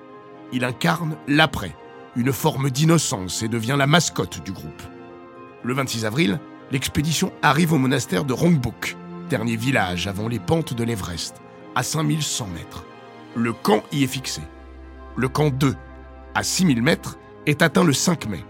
Il 0.52 0.64
incarne 0.64 1.16
l'après, 1.28 1.76
une 2.16 2.32
forme 2.32 2.70
d'innocence 2.70 3.42
et 3.42 3.48
devient 3.48 3.76
la 3.78 3.86
mascotte 3.86 4.42
du 4.44 4.52
groupe. 4.52 4.82
Le 5.62 5.74
26 5.74 6.04
avril, 6.04 6.40
l'expédition 6.70 7.32
arrive 7.42 7.72
au 7.72 7.78
monastère 7.78 8.24
de 8.24 8.32
Rongbuk, 8.32 8.96
dernier 9.28 9.56
village 9.56 10.06
avant 10.06 10.28
les 10.28 10.38
pentes 10.38 10.74
de 10.74 10.84
l'Everest, 10.84 11.40
à 11.74 11.82
5100 11.82 12.48
mètres. 12.48 12.84
Le 13.34 13.52
camp 13.52 13.82
y 13.92 14.02
est 14.04 14.08
fixé. 14.08 14.42
Le 15.16 15.28
camp 15.28 15.50
2, 15.50 15.74
à 16.34 16.42
6000 16.42 16.82
mètres, 16.82 17.18
est 17.46 17.62
atteint 17.62 17.84
le 17.84 17.92
5 17.92 18.26
mai. 18.28 18.44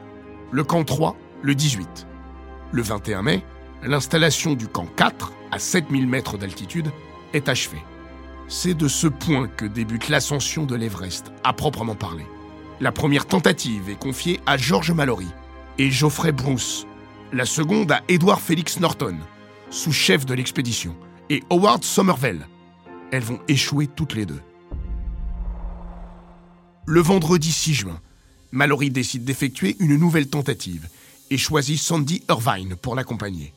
Le 0.50 0.65
camp 0.65 0.85
3, 0.85 1.17
le 1.43 1.55
18. 1.55 2.07
Le 2.73 2.83
21 2.83 3.23
mai, 3.23 3.45
l'installation 3.83 4.54
du 4.54 4.68
camp 4.68 4.87
4, 4.97 5.33
à 5.50 5.59
7000 5.59 6.06
mètres 6.06 6.38
d'altitude, 6.38 6.90
est 7.33 7.49
achevée. 7.49 7.83
C'est 8.49 8.75
de 8.75 8.88
ce 8.88 9.06
point 9.06 9.49
que 9.49 9.64
débute 9.64 10.09
l'ascension 10.09 10.64
de 10.64 10.76
l'Everest, 10.76 11.33
à 11.45 11.52
proprement 11.52 11.95
parler. 11.95 12.26
La 12.80 12.92
première 12.92 13.26
tentative 13.26 13.88
est 13.90 13.99
confiée 13.99 14.40
à 14.47 14.56
George 14.56 14.92
Mallory 14.92 15.28
et 15.78 15.90
Geoffrey 15.90 16.33
Bruce, 16.33 16.87
la 17.33 17.47
seconde 17.47 17.90
à 17.90 18.02
Edward 18.09 18.40
Felix 18.40 18.80
Norton, 18.80 19.16
sous-chef 19.71 20.26
de 20.26 20.35
l'expédition, 20.35 20.95
et 21.28 21.42
Howard 21.50 21.85
Somerville. 21.85 22.47
Elles 23.11 23.23
vont 23.23 23.40
échouer 23.49 23.87
toutes 23.87 24.14
les 24.14 24.26
deux. 24.26 24.40
Le 26.87 27.00
vendredi 27.00 27.50
6 27.50 27.75
juin, 27.75 28.00
Mallory 28.52 28.90
décide 28.90 29.25
d'effectuer 29.25 29.76
une 29.80 29.97
nouvelle 29.97 30.28
tentative 30.28 30.88
et 31.30 31.38
choisit 31.38 31.80
Sandy 31.80 32.23
Irvine 32.28 32.76
pour 32.76 32.95
l'accompagner. 32.95 33.52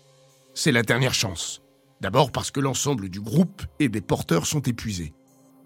C'est 0.54 0.72
la 0.72 0.84
dernière 0.84 1.14
chance. 1.14 1.62
D'abord 2.02 2.32
parce 2.32 2.52
que 2.52 2.60
l'ensemble 2.60 3.10
du 3.10 3.22
groupe 3.22 3.64
et 3.80 3.90
des 3.90 4.02
porteurs 4.02 4.46
sont 4.46 4.62
épuisés. 4.62 5.14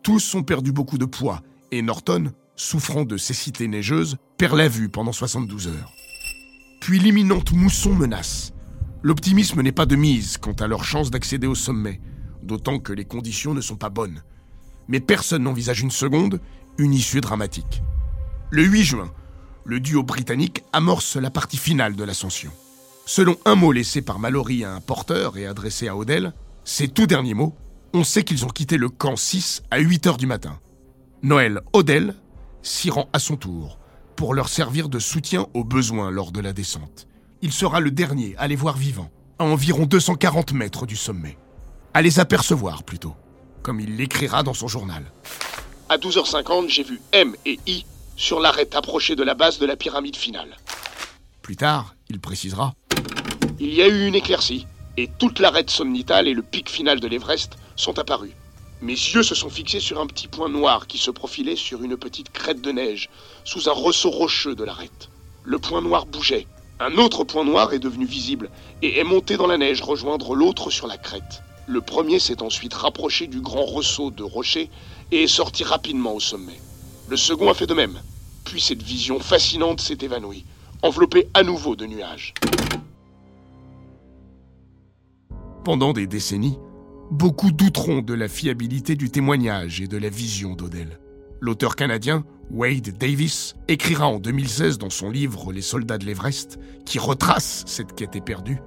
Tous 0.02 0.36
ont 0.36 0.44
perdu 0.44 0.72
beaucoup 0.72 0.98
de 0.98 1.06
poids 1.06 1.42
et 1.72 1.82
Norton, 1.82 2.32
souffrant 2.56 3.04
de 3.04 3.18
cécité 3.18 3.68
neigeuse, 3.68 4.18
perd 4.38 4.56
la 4.56 4.68
vue 4.68 4.90
pendant 4.90 5.12
72 5.12 5.68
heures. 5.68 5.92
Puis 6.82 7.00
l'imminente 7.00 7.54
mousson 7.54 7.94
menace. 7.94 8.54
L'optimisme 9.02 9.62
n'est 9.62 9.72
pas 9.72 9.86
de 9.86 9.96
mise 9.96 10.38
quant 10.38 10.54
à 10.54 10.68
leur 10.68 10.84
chance 10.84 11.12
d'accéder 11.12 11.48
au 11.48 11.56
sommet, 11.56 12.02
d'autant 12.42 12.80
que 12.80 12.94
les 12.94 13.06
conditions 13.06 13.54
ne 13.54 13.62
sont 13.62 13.76
pas 13.76 13.90
bonnes. 13.90 14.24
Mais 14.88 15.00
personne 15.00 15.44
n'envisage 15.44 15.82
une 15.82 15.92
seconde 15.92 16.42
une 16.78 16.94
issue 16.94 17.22
dramatique. 17.22 17.84
Le 18.50 18.64
8 18.64 18.84
juin, 18.84 19.14
le 19.66 19.80
duo 19.80 20.04
britannique 20.04 20.64
amorce 20.74 21.16
la 21.16 21.30
partie 21.30 21.58
finale 21.58 21.96
de 21.96 22.04
l'ascension. 22.04 22.52
Selon 23.06 23.36
un 23.44 23.56
mot 23.56 23.74
laissé 23.74 24.02
par 24.02 24.18
Mallory 24.18 24.64
à 24.64 24.74
un 24.74 24.80
porteur 24.80 25.38
et 25.38 25.46
adressé 25.46 25.90
à 25.90 25.98
Odell, 25.98 26.34
ces 26.64 26.88
tout 26.88 27.06
derniers 27.06 27.34
mots, 27.34 27.54
on 27.94 28.06
sait 28.06 28.24
qu'ils 28.24 28.46
ont 28.46 28.50
quitté 28.50 28.78
le 28.78 28.90
camp 28.90 29.18
6 29.18 29.64
à 29.72 29.80
8 29.80 30.08
heures 30.08 30.18
du 30.18 30.26
matin. 30.26 30.60
Noël 31.22 31.60
Odell 31.74 32.16
s'y 32.62 32.90
rend 32.90 33.10
à 33.12 33.20
son 33.20 33.36
tour 33.36 33.78
pour 34.16 34.34
leur 34.34 34.48
servir 34.48 34.88
de 34.88 35.00
soutien 35.00 35.48
aux 35.54 35.66
besoins 35.66 36.12
lors 36.12 36.32
de 36.32 36.40
la 36.40 36.54
descente. 36.54 37.08
Il 37.42 37.52
sera 37.52 37.82
le 37.82 37.92
dernier 37.92 38.36
à 38.38 38.48
les 38.48 38.56
voir 38.56 38.78
vivants, 38.78 39.12
à 39.38 39.44
environ 39.44 39.86
240 39.86 40.54
mètres 40.54 40.86
du 40.86 40.96
sommet. 40.96 41.38
À 41.94 42.02
les 42.02 42.22
apercevoir 42.22 42.84
plutôt, 42.84 43.16
comme 43.64 43.82
il 43.82 43.98
l'écrira 43.98 44.44
dans 44.44 44.54
son 44.54 44.70
journal. 44.70 45.12
À 45.90 45.98
12h50, 45.98 46.70
j'ai 46.70 46.84
vu 46.84 47.02
M 47.12 47.36
et 47.46 47.60
I 47.68 47.86
sur 48.16 48.40
l'arête 48.40 48.76
approchée 48.76 49.18
de 49.18 49.24
la 49.24 49.34
base 49.34 49.60
de 49.60 49.66
la 49.66 49.76
pyramide 49.76 50.16
finale. 50.16 50.56
Plus 51.42 51.58
tard, 51.58 51.96
il 52.10 52.22
précisera 52.22 52.74
Il 53.66 53.74
y 53.74 53.82
a 53.82 53.88
eu 53.88 54.08
une 54.08 54.16
éclaircie, 54.16 54.68
et 54.98 55.08
toute 55.08 55.40
l'arête 55.40 55.70
somnitale 55.70 56.28
et 56.28 56.34
le 56.34 56.42
pic 56.42 56.70
final 56.70 57.00
de 57.00 57.08
l'Everest 57.08 57.54
sont 57.78 57.98
apparus. 57.98 58.34
Mes 58.82 58.92
yeux 58.92 59.24
se 59.24 59.36
sont 59.36 59.50
fixés 59.50 59.80
sur 59.80 60.02
un 60.02 60.06
petit 60.06 60.28
point 60.28 60.50
noir 60.50 60.86
qui 60.86 60.98
se 60.98 61.10
profilait 61.10 61.56
sur 61.56 61.82
une 61.82 61.96
petite 61.96 62.30
crête 62.30 62.60
de 62.60 62.74
neige, 62.74 63.10
sous 63.46 63.70
un 63.70 63.72
ressaut 63.72 64.10
rocheux 64.10 64.54
de 64.54 64.66
l'arête. 64.66 65.08
Le 65.46 65.60
point 65.60 65.82
noir 65.82 66.06
bougeait. 66.06 66.46
Un 66.82 66.98
autre 66.98 67.24
point 67.24 67.46
noir 67.46 67.72
est 67.72 67.80
devenu 67.80 68.04
visible 68.04 68.50
et 68.82 69.00
est 69.00 69.06
monté 69.06 69.38
dans 69.38 69.48
la 69.48 69.58
neige 69.58 69.82
rejoindre 69.82 70.36
l'autre 70.36 70.70
sur 70.70 70.88
la 70.88 70.98
crête. 70.98 71.42
Le 71.66 71.80
premier 71.80 72.20
s'est 72.20 72.42
ensuite 72.42 72.74
rapproché 72.74 73.28
du 73.28 73.40
grand 73.40 73.64
ressaut 73.64 74.12
de 74.12 74.24
rocher 74.24 74.70
et 75.14 75.24
est 75.24 75.28
sorti 75.28 75.64
rapidement 75.64 76.16
au 76.16 76.20
sommet. 76.20 76.60
Le 77.08 77.16
second 77.16 77.50
a 77.50 77.54
fait 77.54 77.66
de 77.68 77.74
même. 77.74 78.02
Puis 78.44 78.60
cette 78.60 78.84
vision 78.84 79.22
fascinante 79.22 79.80
s'est 79.80 80.00
évanouie, 80.02 80.44
enveloppée 80.82 81.30
à 81.34 81.44
nouveau 81.44 81.78
de 81.78 81.86
nuages. 81.86 82.34
Pendant 85.64 85.94
des 85.94 86.08
décennies, 86.08 86.60
beaucoup 87.10 87.54
douteront 87.54 88.02
de 88.02 88.14
la 88.14 88.28
fiabilité 88.28 88.96
du 88.96 89.10
témoignage 89.10 89.80
et 89.80 89.88
de 89.88 89.96
la 89.96 90.10
vision 90.10 90.56
d'Odell. 90.56 91.00
L'auteur 91.40 91.78
canadien 91.78 92.26
Wade 92.52 92.98
Davis 92.98 93.56
écrira 93.70 94.08
en 94.08 94.20
2016 94.20 94.78
dans 94.78 94.90
son 94.90 95.10
livre 95.10 95.54
Les 95.54 95.62
soldats 95.62 95.98
de 95.98 96.06
l'Everest, 96.06 96.60
qui 96.86 97.00
retrace 97.00 97.64
cette 97.66 97.96
quête 97.96 98.18
éperdue. 98.18 98.60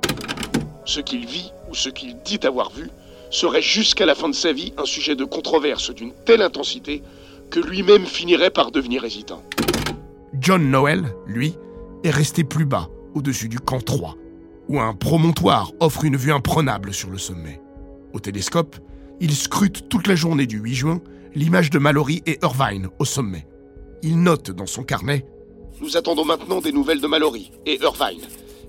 Ce 0.87 1.01
qu'il 1.01 1.27
vit 1.27 1.51
ou 1.69 1.75
ce 1.75 1.91
qu'il 1.91 2.17
dit 2.25 2.41
avoir 2.47 2.71
vu 2.71 2.89
serait 3.31 3.61
jusqu'à 3.61 4.07
la 4.07 4.15
fin 4.15 4.31
de 4.31 4.35
sa 4.35 4.55
vie 4.55 4.73
un 4.79 4.87
sujet 4.87 5.17
de 5.17 5.25
controverse 5.25 5.95
d'une 5.95 6.15
telle 6.25 6.41
intensité 6.41 7.03
que 7.51 7.61
lui-même 7.61 8.07
finirait 8.07 8.51
par 8.51 8.71
devenir 8.71 9.05
hésitant. 9.05 9.43
John 10.41 10.71
Noel, 10.71 11.15
lui, 11.27 11.57
est 12.05 12.11
resté 12.11 12.43
plus 12.43 12.65
bas, 12.65 12.89
au-dessus 13.15 13.51
du 13.51 13.61
camp 13.61 13.85
3. 13.85 14.17
Où 14.69 14.81
un 14.81 14.95
promontoire 14.95 15.73
offre 15.81 16.05
une 16.05 16.17
vue 16.17 16.33
imprenable 16.33 16.93
sur 16.93 17.11
le 17.11 17.19
sommet. 17.19 17.61
Au 18.13 18.21
télescope, 18.21 18.77
il 19.21 19.35
scrute 19.35 19.89
toute 19.89 20.07
la 20.07 20.15
journée 20.15 20.47
du 20.47 20.59
8 20.59 20.75
juin 20.75 21.01
l'image 21.35 21.71
de 21.71 21.79
Mallory 21.79 22.23
et 22.27 22.39
Irvine 22.43 22.89
au 22.99 23.05
sommet. 23.05 23.47
Il 24.03 24.23
note 24.23 24.51
dans 24.51 24.67
son 24.67 24.83
carnet 24.83 25.27
Nous 25.81 25.97
attendons 25.97 26.25
maintenant 26.25 26.61
des 26.61 26.73
nouvelles 26.73 27.01
de 27.01 27.07
Mallory 27.07 27.53
et 27.67 27.79
Irvine, 27.83 28.23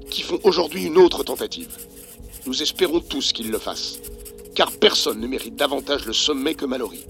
qui 0.10 0.22
font 0.22 0.40
aujourd'hui 0.44 0.86
une 0.86 0.98
autre 0.98 1.24
tentative. 1.24 1.70
Nous 2.46 2.62
espérons 2.62 3.00
tous 3.00 3.32
qu'ils 3.32 3.52
le 3.52 3.58
fassent, 3.58 4.00
car 4.56 4.72
personne 4.72 5.20
ne 5.20 5.28
mérite 5.28 5.56
davantage 5.56 6.06
le 6.06 6.14
sommet 6.14 6.56
que 6.56 6.66
Mallory, 6.66 7.06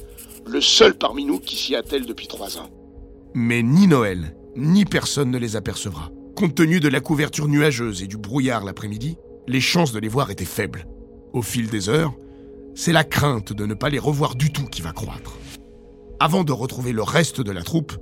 le 0.46 0.62
seul 0.62 0.96
parmi 0.96 1.26
nous 1.26 1.40
qui 1.40 1.56
s'y 1.56 1.76
attelle 1.76 2.06
depuis 2.06 2.28
trois 2.28 2.58
ans. 2.58 2.70
Mais 3.34 3.62
ni 3.64 3.88
Noël, 3.88 4.36
ni 4.56 4.86
personne 4.86 5.32
ne 5.32 5.38
les 5.38 5.56
apercevra. 5.56 6.12
Compte 6.38 6.54
tenu 6.54 6.80
de 6.80 6.88
la 6.88 7.00
couverture 7.00 7.48
nuageuse 7.48 8.04
et 8.04 8.08
du 8.08 8.16
brouillard 8.16 8.64
l'après-midi, 8.64 9.18
les 9.48 9.60
chances 9.60 9.92
de 9.92 9.98
les 9.98 10.08
voir 10.08 10.30
étaient 10.30 10.46
faibles. 10.46 10.86
Au 11.34 11.42
fil 11.42 11.68
des 11.68 11.90
heures, 11.90 12.14
c'est 12.76 12.92
la 12.92 13.04
crainte 13.04 13.54
de 13.54 13.66
ne 13.66 13.74
pas 13.74 13.90
les 13.90 13.98
revoir 13.98 14.36
du 14.36 14.54
tout 14.54 14.66
qui 14.66 14.84
va 14.84 14.92
croître. 14.92 15.40
Avant 16.20 16.44
de 16.44 16.52
retrouver 16.52 16.92
le 16.92 17.02
reste 17.02 17.42
de 17.42 17.52
la 17.52 17.64
troupe, 17.64 17.94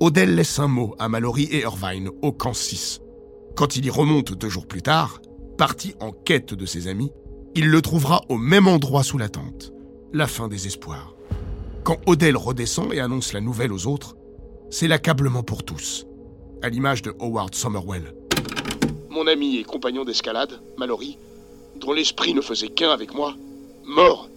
Odell 0.00 0.34
laisse 0.34 0.58
un 0.58 0.66
mot 0.66 0.96
à 0.98 1.08
Mallory 1.08 1.44
et 1.52 1.60
Irvine 1.60 2.10
au 2.20 2.32
camp 2.32 2.52
6. 2.52 2.98
Quand 3.54 3.76
il 3.76 3.86
y 3.86 3.90
remonte 3.90 4.32
deux 4.32 4.48
jours 4.48 4.66
plus 4.66 4.82
tard, 4.82 5.20
parti 5.56 5.94
en 6.00 6.10
quête 6.10 6.54
de 6.54 6.66
ses 6.66 6.88
amis, 6.88 7.12
il 7.54 7.70
le 7.70 7.80
trouvera 7.80 8.22
au 8.28 8.38
même 8.38 8.66
endroit 8.66 9.04
sous 9.04 9.18
la 9.18 9.28
tente. 9.28 9.72
La 10.12 10.26
fin 10.26 10.48
des 10.48 10.66
espoirs. 10.66 11.14
Quand 11.84 11.98
Odell 12.06 12.36
redescend 12.36 12.92
et 12.92 12.98
annonce 12.98 13.32
la 13.32 13.40
nouvelle 13.40 13.72
aux 13.72 13.86
autres, 13.86 14.16
c'est 14.68 14.88
l'accablement 14.88 15.44
pour 15.44 15.62
tous, 15.62 16.07
à 16.62 16.68
l'image 16.68 17.02
de 17.02 17.14
Howard 17.20 17.54
Somerwell. 17.54 18.14
Mon 19.10 19.26
ami 19.26 19.56
et 19.56 19.64
compagnon 19.64 20.04
d'escalade, 20.04 20.60
Mallory, 20.76 21.18
dont 21.76 21.92
l'esprit 21.92 22.34
ne 22.34 22.40
faisait 22.40 22.68
qu'un 22.68 22.90
avec 22.90 23.14
moi, 23.14 23.34
mort. 23.84 24.28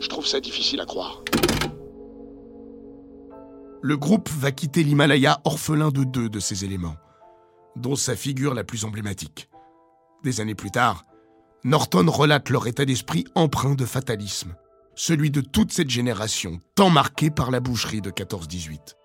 Je 0.00 0.08
trouve 0.08 0.26
ça 0.26 0.40
difficile 0.40 0.80
à 0.80 0.86
croire. 0.86 1.22
Le 3.82 3.96
groupe 3.96 4.30
va 4.30 4.50
quitter 4.50 4.82
l'Himalaya 4.82 5.40
orphelin 5.44 5.90
de 5.90 6.04
deux 6.04 6.28
de 6.28 6.40
ses 6.40 6.64
éléments, 6.64 6.96
dont 7.76 7.96
sa 7.96 8.16
figure 8.16 8.54
la 8.54 8.64
plus 8.64 8.84
emblématique. 8.84 9.50
Des 10.22 10.40
années 10.40 10.54
plus 10.54 10.70
tard, 10.70 11.04
Norton 11.64 12.06
relate 12.08 12.48
leur 12.48 12.66
état 12.66 12.84
d'esprit 12.84 13.24
empreint 13.34 13.74
de 13.74 13.84
fatalisme, 13.84 14.54
celui 14.94 15.30
de 15.30 15.40
toute 15.40 15.72
cette 15.72 15.90
génération, 15.90 16.60
tant 16.74 16.88
marquée 16.88 17.30
par 17.30 17.50
la 17.50 17.60
boucherie 17.60 18.00
de 18.00 18.10
14-18. 18.10 19.03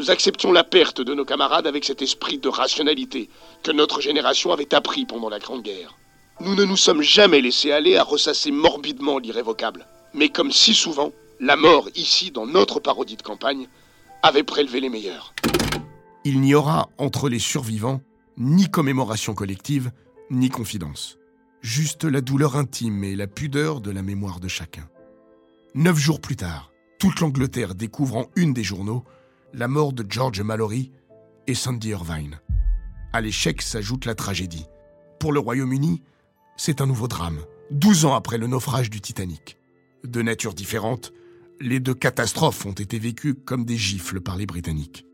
Nous 0.00 0.10
acceptions 0.10 0.50
la 0.50 0.64
perte 0.64 1.02
de 1.02 1.12
nos 1.12 1.26
camarades 1.26 1.66
avec 1.66 1.84
cet 1.84 2.00
esprit 2.00 2.38
de 2.38 2.48
rationalité 2.48 3.28
que 3.62 3.70
notre 3.70 4.00
génération 4.00 4.50
avait 4.50 4.72
appris 4.72 5.04
pendant 5.04 5.28
la 5.28 5.38
Grande 5.38 5.62
Guerre. 5.62 5.94
Nous 6.40 6.54
ne 6.54 6.64
nous 6.64 6.78
sommes 6.78 7.02
jamais 7.02 7.42
laissés 7.42 7.70
aller 7.70 7.98
à 7.98 8.02
ressasser 8.02 8.50
morbidement 8.50 9.18
l'irrévocable. 9.18 9.86
Mais 10.14 10.30
comme 10.30 10.52
si 10.52 10.72
souvent, 10.72 11.12
la 11.38 11.54
mort 11.54 11.90
ici, 11.96 12.30
dans 12.30 12.46
notre 12.46 12.80
parodie 12.80 13.18
de 13.18 13.22
campagne, 13.22 13.68
avait 14.22 14.42
prélevé 14.42 14.80
les 14.80 14.88
meilleurs. 14.88 15.34
Il 16.24 16.40
n'y 16.40 16.54
aura 16.54 16.88
entre 16.96 17.28
les 17.28 17.38
survivants 17.38 18.00
ni 18.38 18.70
commémoration 18.70 19.34
collective, 19.34 19.90
ni 20.30 20.48
confidence. 20.48 21.18
Juste 21.60 22.04
la 22.04 22.22
douleur 22.22 22.56
intime 22.56 23.04
et 23.04 23.16
la 23.16 23.26
pudeur 23.26 23.82
de 23.82 23.90
la 23.90 24.00
mémoire 24.00 24.40
de 24.40 24.48
chacun. 24.48 24.88
Neuf 25.74 25.98
jours 25.98 26.22
plus 26.22 26.36
tard, 26.36 26.72
toute 26.98 27.20
l'Angleterre 27.20 27.74
découvre 27.74 28.16
en 28.16 28.30
une 28.34 28.54
des 28.54 28.64
journaux 28.64 29.04
la 29.52 29.68
mort 29.68 29.92
de 29.92 30.04
George 30.08 30.40
Mallory 30.40 30.92
et 31.46 31.54
Sandy 31.54 31.88
Irvine. 31.90 32.40
À 33.12 33.20
l'échec 33.20 33.62
s'ajoute 33.62 34.04
la 34.04 34.14
tragédie. 34.14 34.66
Pour 35.18 35.32
le 35.32 35.40
Royaume-Uni, 35.40 36.02
c'est 36.56 36.80
un 36.80 36.86
nouveau 36.86 37.08
drame, 37.08 37.40
douze 37.70 38.04
ans 38.04 38.14
après 38.14 38.38
le 38.38 38.46
naufrage 38.46 38.90
du 38.90 39.00
Titanic. 39.00 39.58
De 40.04 40.22
nature 40.22 40.54
différente, 40.54 41.12
les 41.60 41.80
deux 41.80 41.94
catastrophes 41.94 42.64
ont 42.66 42.72
été 42.72 42.98
vécues 42.98 43.34
comme 43.34 43.64
des 43.64 43.76
gifles 43.76 44.20
par 44.20 44.36
les 44.36 44.46
Britanniques. 44.46 45.04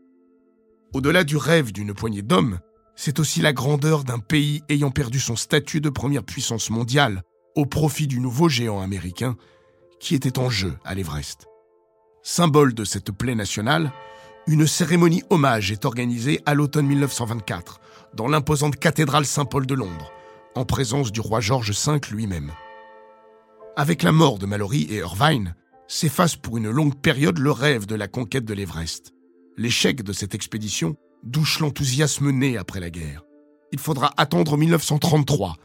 Au-delà 0.93 1.23
du 1.23 1.35
rêve 1.35 1.71
d'une 1.71 1.93
poignée 1.93 2.21
d'hommes, 2.21 2.59
c'est 2.95 3.19
aussi 3.19 3.41
la 3.41 3.53
grandeur 3.53 4.03
d'un 4.03 4.19
pays 4.19 4.63
ayant 4.69 4.91
perdu 4.91 5.19
son 5.19 5.35
statut 5.35 5.81
de 5.81 5.89
première 5.89 6.23
puissance 6.23 6.69
mondiale 6.69 7.23
au 7.55 7.65
profit 7.65 8.07
du 8.07 8.19
nouveau 8.19 8.49
géant 8.49 8.81
américain 8.81 9.35
qui 9.99 10.15
était 10.15 10.39
en 10.39 10.49
jeu 10.49 10.73
à 10.85 10.95
l'Everest. 10.95 11.47
Symbole 12.23 12.73
de 12.73 12.83
cette 12.83 13.11
plaie 13.11 13.35
nationale, 13.35 13.91
une 14.47 14.65
cérémonie 14.65 15.23
hommage 15.29 15.71
est 15.71 15.83
organisée 15.83 16.41
à 16.45 16.53
l'automne 16.53 16.87
1924 16.87 17.81
dans 18.13 18.29
l'imposante 18.29 18.77
cathédrale 18.77 19.25
Saint-Paul 19.25 19.65
de 19.65 19.75
Londres, 19.75 20.13
en 20.55 20.63
présence 20.63 21.11
du 21.11 21.19
roi 21.19 21.41
George 21.41 21.71
V 21.71 21.99
lui-même. 22.11 22.53
Avec 23.75 24.03
la 24.03 24.13
mort 24.13 24.39
de 24.39 24.45
Mallory 24.45 24.83
et 24.89 24.99
Irvine, 24.99 25.53
s'efface 25.89 26.37
pour 26.37 26.57
une 26.57 26.69
longue 26.69 26.95
période 26.95 27.39
le 27.39 27.51
rêve 27.51 27.85
de 27.85 27.95
la 27.95 28.07
conquête 28.07 28.45
de 28.45 28.53
l'Everest. 28.53 29.13
L'échec 29.57 30.01
de 30.01 30.13
cette 30.13 30.33
expédition 30.33 30.95
douche 31.23 31.59
l'enthousiasme 31.59 32.31
né 32.31 32.57
après 32.57 32.79
la 32.79 32.89
guerre. 32.89 33.23
Il 33.73 33.79
faudra 33.79 34.13
attendre 34.15 34.55
1933 34.55 35.57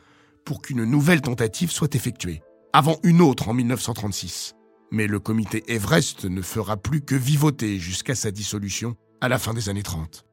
pour 0.45 0.61
qu'une 0.61 0.85
nouvelle 0.85 1.21
tentative 1.21 1.71
soit 1.71 1.95
effectuée, 1.95 2.43
avant 2.73 2.99
une 3.05 3.21
autre 3.21 3.49
en 3.49 3.55
1936 3.55 4.57
mais 4.93 5.07
le 5.07 5.19
comité 5.19 5.65
Everest 5.69 6.27
ne 6.27 6.43
fera 6.43 6.77
plus 6.77 7.01
que 7.01 7.15
vivoter 7.17 7.79
jusqu'à 7.79 8.15
sa 8.15 8.31
dissolution 8.31 8.95
à 9.21 9.29
la 9.29 9.39
fin 9.39 9.55
des 9.55 9.69
années 9.69 9.83
30. 9.83 10.25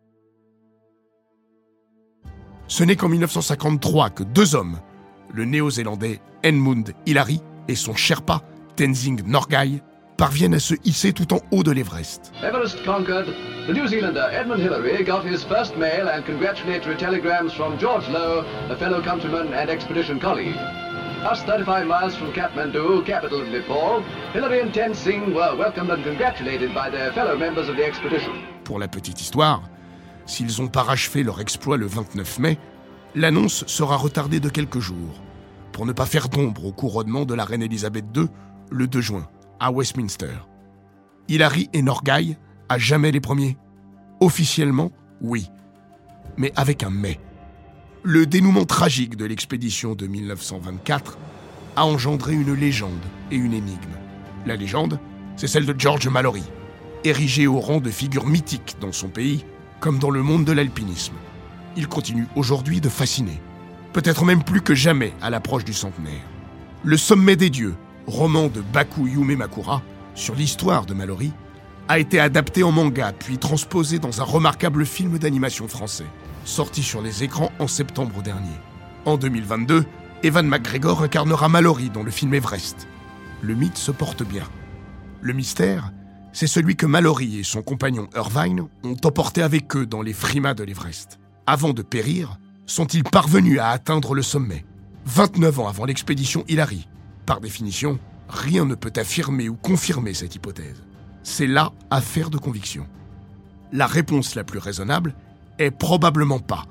Ce 2.67 2.83
n'est 2.83 2.97
qu'en 2.97 3.09
1953 3.09 4.11
que 4.11 4.23
deux 4.23 4.53
hommes, 4.53 4.79
le 5.33 5.45
néo-zélandais 5.45 6.19
Edmund 6.43 6.93
Hillary 7.07 7.41
et 7.67 7.75
son 7.75 7.95
Sherpa 7.95 8.43
Tenzing 8.75 9.23
Norgay, 9.25 9.81
parviennent 10.17 10.53
à 10.53 10.59
se 10.59 10.75
hisser 10.83 11.13
tout 11.13 11.33
en 11.33 11.39
haut 11.51 11.63
de 11.63 11.71
l'Everest. 11.71 12.33
Everest 12.43 12.83
conquered, 12.83 13.27
New 13.69 13.85
Edmund 13.85 14.61
Hillary 14.61 15.03
got 15.05 15.23
his 15.23 15.43
first 15.45 15.77
mail 15.77 16.09
and 16.09 16.23
congratulatory 16.25 16.97
telegrams 16.97 17.53
from 17.53 17.79
George 17.79 18.07
Lowe, 18.09 18.43
a 18.69 18.75
fellow 18.75 19.01
countryman 19.01 19.53
and 19.53 19.69
expedition 19.69 20.19
colleague. 20.19 20.57
Us 21.21 21.43
35 21.43 21.85
miles 21.85 22.15
from 22.15 22.31
Kathmandu, 22.31 23.05
capital 23.05 23.41
of 23.41 23.49
Nepal, 23.49 24.01
Hillary 24.33 24.61
and 24.61 24.71
Tenzing 24.71 25.33
were 25.33 25.53
welcomed 25.57 25.91
and 25.91 26.01
congratulated 26.01 26.73
by 26.73 26.89
their 26.89 27.11
fellow 27.11 27.37
members 27.37 27.67
of 27.67 27.75
the 27.75 27.83
expedition. 27.83 28.31
Pour 28.63 28.79
la 28.79 28.87
petite 28.87 29.19
histoire, 29.19 29.61
s'ils 30.25 30.61
ont 30.61 30.69
parachevé 30.69 31.23
leur 31.23 31.41
exploit 31.41 31.75
le 31.75 31.87
29 31.87 32.39
mai, 32.39 32.57
l'annonce 33.15 33.65
sera 33.67 33.97
retardée 33.97 34.39
de 34.39 34.47
quelques 34.47 34.79
jours, 34.79 35.21
pour 35.73 35.85
ne 35.85 35.91
pas 35.91 36.05
faire 36.05 36.29
d'ombre 36.29 36.65
au 36.65 36.71
couronnement 36.71 37.25
de 37.25 37.33
la 37.33 37.43
reine 37.43 37.63
Elisabeth 37.63 38.05
II 38.15 38.27
le 38.71 38.87
2 38.87 39.01
juin, 39.01 39.27
à 39.59 39.71
Westminster. 39.71 40.37
Hillary 41.27 41.69
et 41.73 41.81
Norgay, 41.81 42.37
à 42.69 42.77
jamais 42.77 43.11
les 43.11 43.19
premiers 43.19 43.57
Officiellement, 44.21 44.91
oui, 45.21 45.49
mais 46.37 46.53
avec 46.55 46.81
un 46.83 46.89
mais. 46.89 47.19
Le 48.03 48.25
dénouement 48.25 48.63
tragique 48.63 49.17
de 49.17 49.25
l'expédition 49.25 49.93
de 49.93 50.07
1924 50.07 51.17
a 51.75 51.85
engendré 51.85 52.31
une 52.31 52.53
légende 52.53 52.93
et 53.29 53.35
une 53.35 53.51
énigme. 53.51 53.97
La 54.45 54.55
légende, 54.55 55.01
c'est 55.35 55.47
celle 55.47 55.65
de 55.65 55.75
George 55.77 56.07
Mallory, 56.07 56.43
érigé 57.03 57.45
au 57.45 57.59
rang 57.59 57.81
de 57.81 57.89
figure 57.89 58.25
mythique 58.25 58.77
dans 58.79 58.93
son 58.93 59.09
pays 59.09 59.43
comme 59.81 59.99
dans 59.99 60.11
le 60.11 60.23
monde 60.23 60.45
de 60.45 60.53
l'alpinisme. 60.53 61.15
Il 61.75 61.89
continue 61.89 62.25
aujourd'hui 62.37 62.79
de 62.79 62.87
fasciner, 62.87 63.41
peut-être 63.91 64.23
même 64.23 64.43
plus 64.43 64.61
que 64.61 64.75
jamais 64.75 65.11
à 65.21 65.29
l'approche 65.29 65.65
du 65.65 65.73
centenaire. 65.73 66.23
Le 66.85 66.95
Sommet 66.95 67.35
des 67.35 67.49
Dieux, 67.49 67.75
roman 68.07 68.47
de 68.47 68.61
Baku 68.61 69.07
Yume 69.07 69.35
Makura 69.35 69.81
sur 70.15 70.35
l'histoire 70.35 70.85
de 70.85 70.93
Mallory, 70.93 71.33
a 71.89 71.99
été 71.99 72.21
adapté 72.21 72.63
en 72.63 72.71
manga 72.71 73.11
puis 73.11 73.37
transposé 73.37 73.99
dans 73.99 74.21
un 74.21 74.25
remarquable 74.25 74.85
film 74.85 75.17
d'animation 75.17 75.67
français 75.67 76.05
sorti 76.49 76.83
sur 76.83 77.01
les 77.01 77.23
écrans 77.23 77.51
en 77.59 77.67
septembre 77.67 78.21
dernier. 78.21 78.57
En 79.05 79.17
2022, 79.17 79.85
Evan 80.23 80.47
McGregor 80.47 81.03
incarnera 81.03 81.47
Mallory 81.47 81.89
dans 81.89 82.03
le 82.03 82.11
film 82.11 82.33
Everest. 82.33 82.87
Le 83.41 83.55
mythe 83.55 83.77
se 83.77 83.91
porte 83.91 84.23
bien. 84.23 84.43
Le 85.21 85.33
mystère, 85.33 85.93
c'est 86.33 86.47
celui 86.47 86.75
que 86.75 86.85
Mallory 86.85 87.39
et 87.39 87.43
son 87.43 87.61
compagnon 87.61 88.09
Irvine 88.15 88.67
ont 88.83 88.97
emporté 89.03 89.41
avec 89.41 89.75
eux 89.75 89.85
dans 89.85 90.01
les 90.01 90.13
frimas 90.13 90.53
de 90.53 90.63
l'Everest. 90.63 91.19
Avant 91.45 91.71
de 91.71 91.81
périr, 91.81 92.37
sont-ils 92.65 93.03
parvenus 93.03 93.59
à 93.59 93.69
atteindre 93.69 94.13
le 94.13 94.21
sommet? 94.21 94.65
29 95.05 95.59
ans 95.59 95.67
avant 95.67 95.85
l'expédition 95.85 96.43
Hillary. 96.47 96.87
Par 97.25 97.41
définition, 97.41 97.99
rien 98.27 98.65
ne 98.65 98.75
peut 98.75 98.93
affirmer 98.95 99.49
ou 99.49 99.55
confirmer 99.55 100.13
cette 100.13 100.35
hypothèse. 100.35 100.83
C'est 101.23 101.47
là 101.47 101.71
affaire 101.89 102.29
de 102.29 102.37
conviction. 102.37 102.87
La 103.71 103.87
réponse 103.87 104.35
la 104.35 104.43
plus 104.43 104.59
raisonnable 104.59 105.15
est 105.59 105.71
probablement 105.71 106.39
pas, 106.39 106.63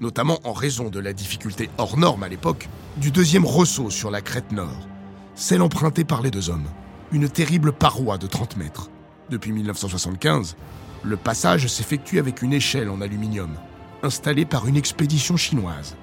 notamment 0.00 0.38
en 0.44 0.52
raison 0.52 0.88
de 0.88 1.00
la 1.00 1.12
difficulté 1.12 1.68
hors 1.76 1.98
norme 1.98 2.22
à 2.22 2.28
l'époque 2.28 2.68
du 2.96 3.10
deuxième 3.10 3.44
ressaut 3.44 3.90
sur 3.90 4.10
la 4.10 4.22
crête 4.22 4.52
nord, 4.52 4.88
celle 5.34 5.62
empruntée 5.62 6.04
par 6.04 6.22
les 6.22 6.30
deux 6.30 6.48
hommes, 6.48 6.68
une 7.12 7.28
terrible 7.28 7.72
paroi 7.72 8.16
de 8.16 8.26
30 8.26 8.56
mètres. 8.56 8.90
Depuis 9.28 9.52
1975, 9.52 10.56
le 11.02 11.16
passage 11.16 11.66
s'effectue 11.66 12.18
avec 12.18 12.42
une 12.42 12.52
échelle 12.52 12.88
en 12.88 13.00
aluminium, 13.00 13.56
installée 14.02 14.44
par 14.44 14.66
une 14.66 14.76
expédition 14.76 15.36
chinoise. 15.36 15.96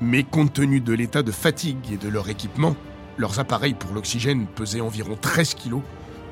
Mais 0.00 0.24
compte 0.24 0.52
tenu 0.52 0.80
de 0.80 0.92
l'état 0.92 1.22
de 1.22 1.32
fatigue 1.32 1.92
et 1.92 1.96
de 1.96 2.08
leur 2.08 2.28
équipement, 2.28 2.76
leurs 3.16 3.40
appareils 3.40 3.74
pour 3.74 3.92
l'oxygène 3.94 4.46
pesaient 4.46 4.80
environ 4.80 5.16
13 5.18 5.54
kilos, 5.54 5.82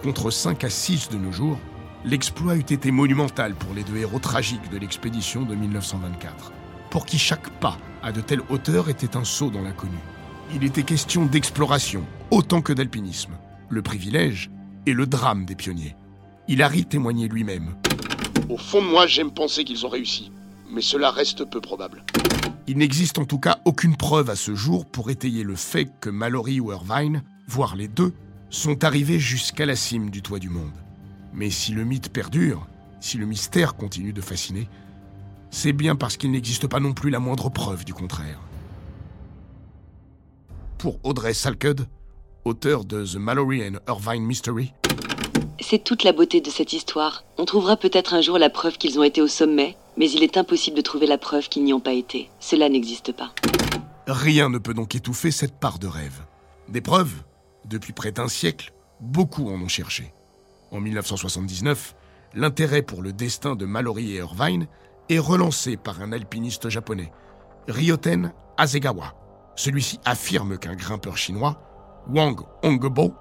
contre 0.03 0.31
5 0.31 0.65
à 0.65 0.71
6 0.71 1.09
de 1.09 1.17
nos 1.17 1.33
jours, 1.33 1.59
l'exploit 2.05 2.57
eût 2.57 2.61
été 2.61 2.91
monumental 2.91 3.55
pour 3.55 3.75
les 3.75 3.83
deux 3.83 3.97
héros 3.97 4.19
tragiques 4.19 4.71
de 4.71 4.79
l'expédition 4.79 5.43
de 5.43 5.55
1924, 5.55 6.53
pour 6.91 7.07
qui 7.07 7.19
chaque 7.19 7.49
pas 7.61 7.79
à 8.03 8.13
de 8.13 8.21
telles 8.21 8.43
hauteurs 8.51 8.89
était 8.89 9.17
un 9.17 9.25
saut 9.25 9.51
dans 9.51 9.63
l'inconnu. 9.63 9.97
Il 10.55 10.65
était 10.65 10.83
question 10.83 11.25
d'exploration 11.25 12.05
autant 12.31 12.61
que 12.61 12.73
d'alpinisme, 12.73 13.33
le 13.71 13.83
privilège 13.83 14.51
et 14.87 14.93
le 14.93 15.07
drame 15.07 15.47
des 15.47 15.55
pionniers. 15.55 15.97
Il 16.47 16.63
a 16.63 16.69
ri 16.69 16.85
témoigner 16.85 17.29
lui-même. 17.29 17.75
Au 18.51 18.59
fond 18.59 18.83
de 18.83 18.89
moi, 18.89 19.07
j'aime 19.07 19.31
penser 19.31 19.65
qu'ils 19.65 19.87
ont 19.87 19.89
réussi, 19.89 20.31
mais 20.71 20.83
cela 20.83 21.11
reste 21.11 21.45
peu 21.47 21.61
probable. 21.61 22.05
Il 22.67 22.77
n'existe 22.77 23.19
en 23.19 23.25
tout 23.25 23.39
cas 23.39 23.59
aucune 23.65 23.97
preuve 23.97 24.29
à 24.29 24.37
ce 24.37 24.55
jour 24.55 24.85
pour 24.85 25.11
étayer 25.11 25.43
le 25.43 25.57
fait 25.57 25.89
que 26.01 26.11
Mallory 26.11 26.61
ou 26.61 26.73
Irvine, 26.73 27.23
voire 27.47 27.77
les 27.77 27.89
deux, 27.89 28.13
sont 28.51 28.85
arrivés 28.85 29.19
jusqu'à 29.19 29.65
la 29.65 29.77
cime 29.77 30.11
du 30.11 30.21
toit 30.21 30.39
du 30.39 30.51
monde. 30.51 30.84
Mais 31.35 31.51
si 31.51 31.73
le 31.73 31.85
mythe 31.85 32.13
perdure, 32.13 32.67
si 33.01 33.19
le 33.19 33.27
mystère 33.27 33.75
continue 33.75 34.13
de 34.13 34.21
fasciner, 34.21 34.69
c'est 35.51 35.73
bien 35.73 35.97
parce 35.97 36.17
qu'il 36.17 36.31
n'existe 36.31 36.69
pas 36.69 36.81
non 36.81 36.95
plus 36.95 37.11
la 37.11 37.19
moindre 37.19 37.51
preuve 37.51 37.85
du 37.85 37.93
contraire. 37.93 38.41
Pour 40.79 40.99
Audrey 41.03 41.35
Salkud, 41.35 41.87
auteur 42.45 42.85
de 42.85 43.05
The 43.05 43.17
Mallory 43.17 43.67
and 43.67 43.79
Irvine 43.89 44.25
Mystery, 44.25 44.73
C'est 45.61 45.83
toute 45.83 46.05
la 46.05 46.13
beauté 46.13 46.41
de 46.41 46.51
cette 46.51 46.73
histoire. 46.73 47.25
On 47.39 47.45
trouvera 47.45 47.77
peut-être 47.77 48.15
un 48.15 48.21
jour 48.21 48.39
la 48.39 48.51
preuve 48.51 48.79
qu'ils 48.79 48.99
ont 48.99 49.03
été 49.03 49.21
au 49.23 49.29
sommet, 49.29 49.77
mais 49.97 50.11
il 50.11 50.23
est 50.23 50.37
impossible 50.37 50.77
de 50.77 50.83
trouver 50.83 51.07
la 51.07 51.19
preuve 51.19 51.49
qu'ils 51.49 51.65
n'y 51.65 51.73
ont 51.73 51.81
pas 51.81 51.95
été. 51.95 52.31
Cela 52.39 52.69
n'existe 52.69 53.13
pas. 53.13 53.33
rien 54.07 54.49
ne 54.49 54.59
peut 54.59 54.75
donc 54.75 54.95
étouffer 54.95 55.31
cette 55.31 55.59
part 55.59 55.79
de 55.79 55.89
rêve. 55.89 56.23
Des 56.69 56.81
preuves, 56.81 57.23
depuis 57.65 57.93
près 57.93 58.13
d'un 58.13 58.29
siècle, 58.29 58.73
beaucoup 59.01 59.49
en 59.49 59.61
ont 59.61 59.69
cherché. 59.69 60.14
En 60.71 60.81
1979, 60.81 61.95
l'intérêt 62.35 62.83
pour 62.83 63.03
le 63.03 63.13
destin 63.13 63.55
de 63.57 63.65
Mallory 63.65 64.13
et 64.13 64.17
Irvine 64.17 64.67
est 65.09 65.19
relancé 65.19 65.77
par 65.77 66.01
un 66.01 66.13
alpiniste 66.13 66.69
japonais, 66.69 67.13
Ryoten 67.69 68.33
Hasegawa. 68.57 69.15
Celui-ci 69.57 70.01
affirme 70.05 70.59
qu'un 70.59 70.75
grimpeur 70.75 71.17
chinois, 71.17 71.61
Wang 72.09 72.41
Hongbo, 72.63 73.15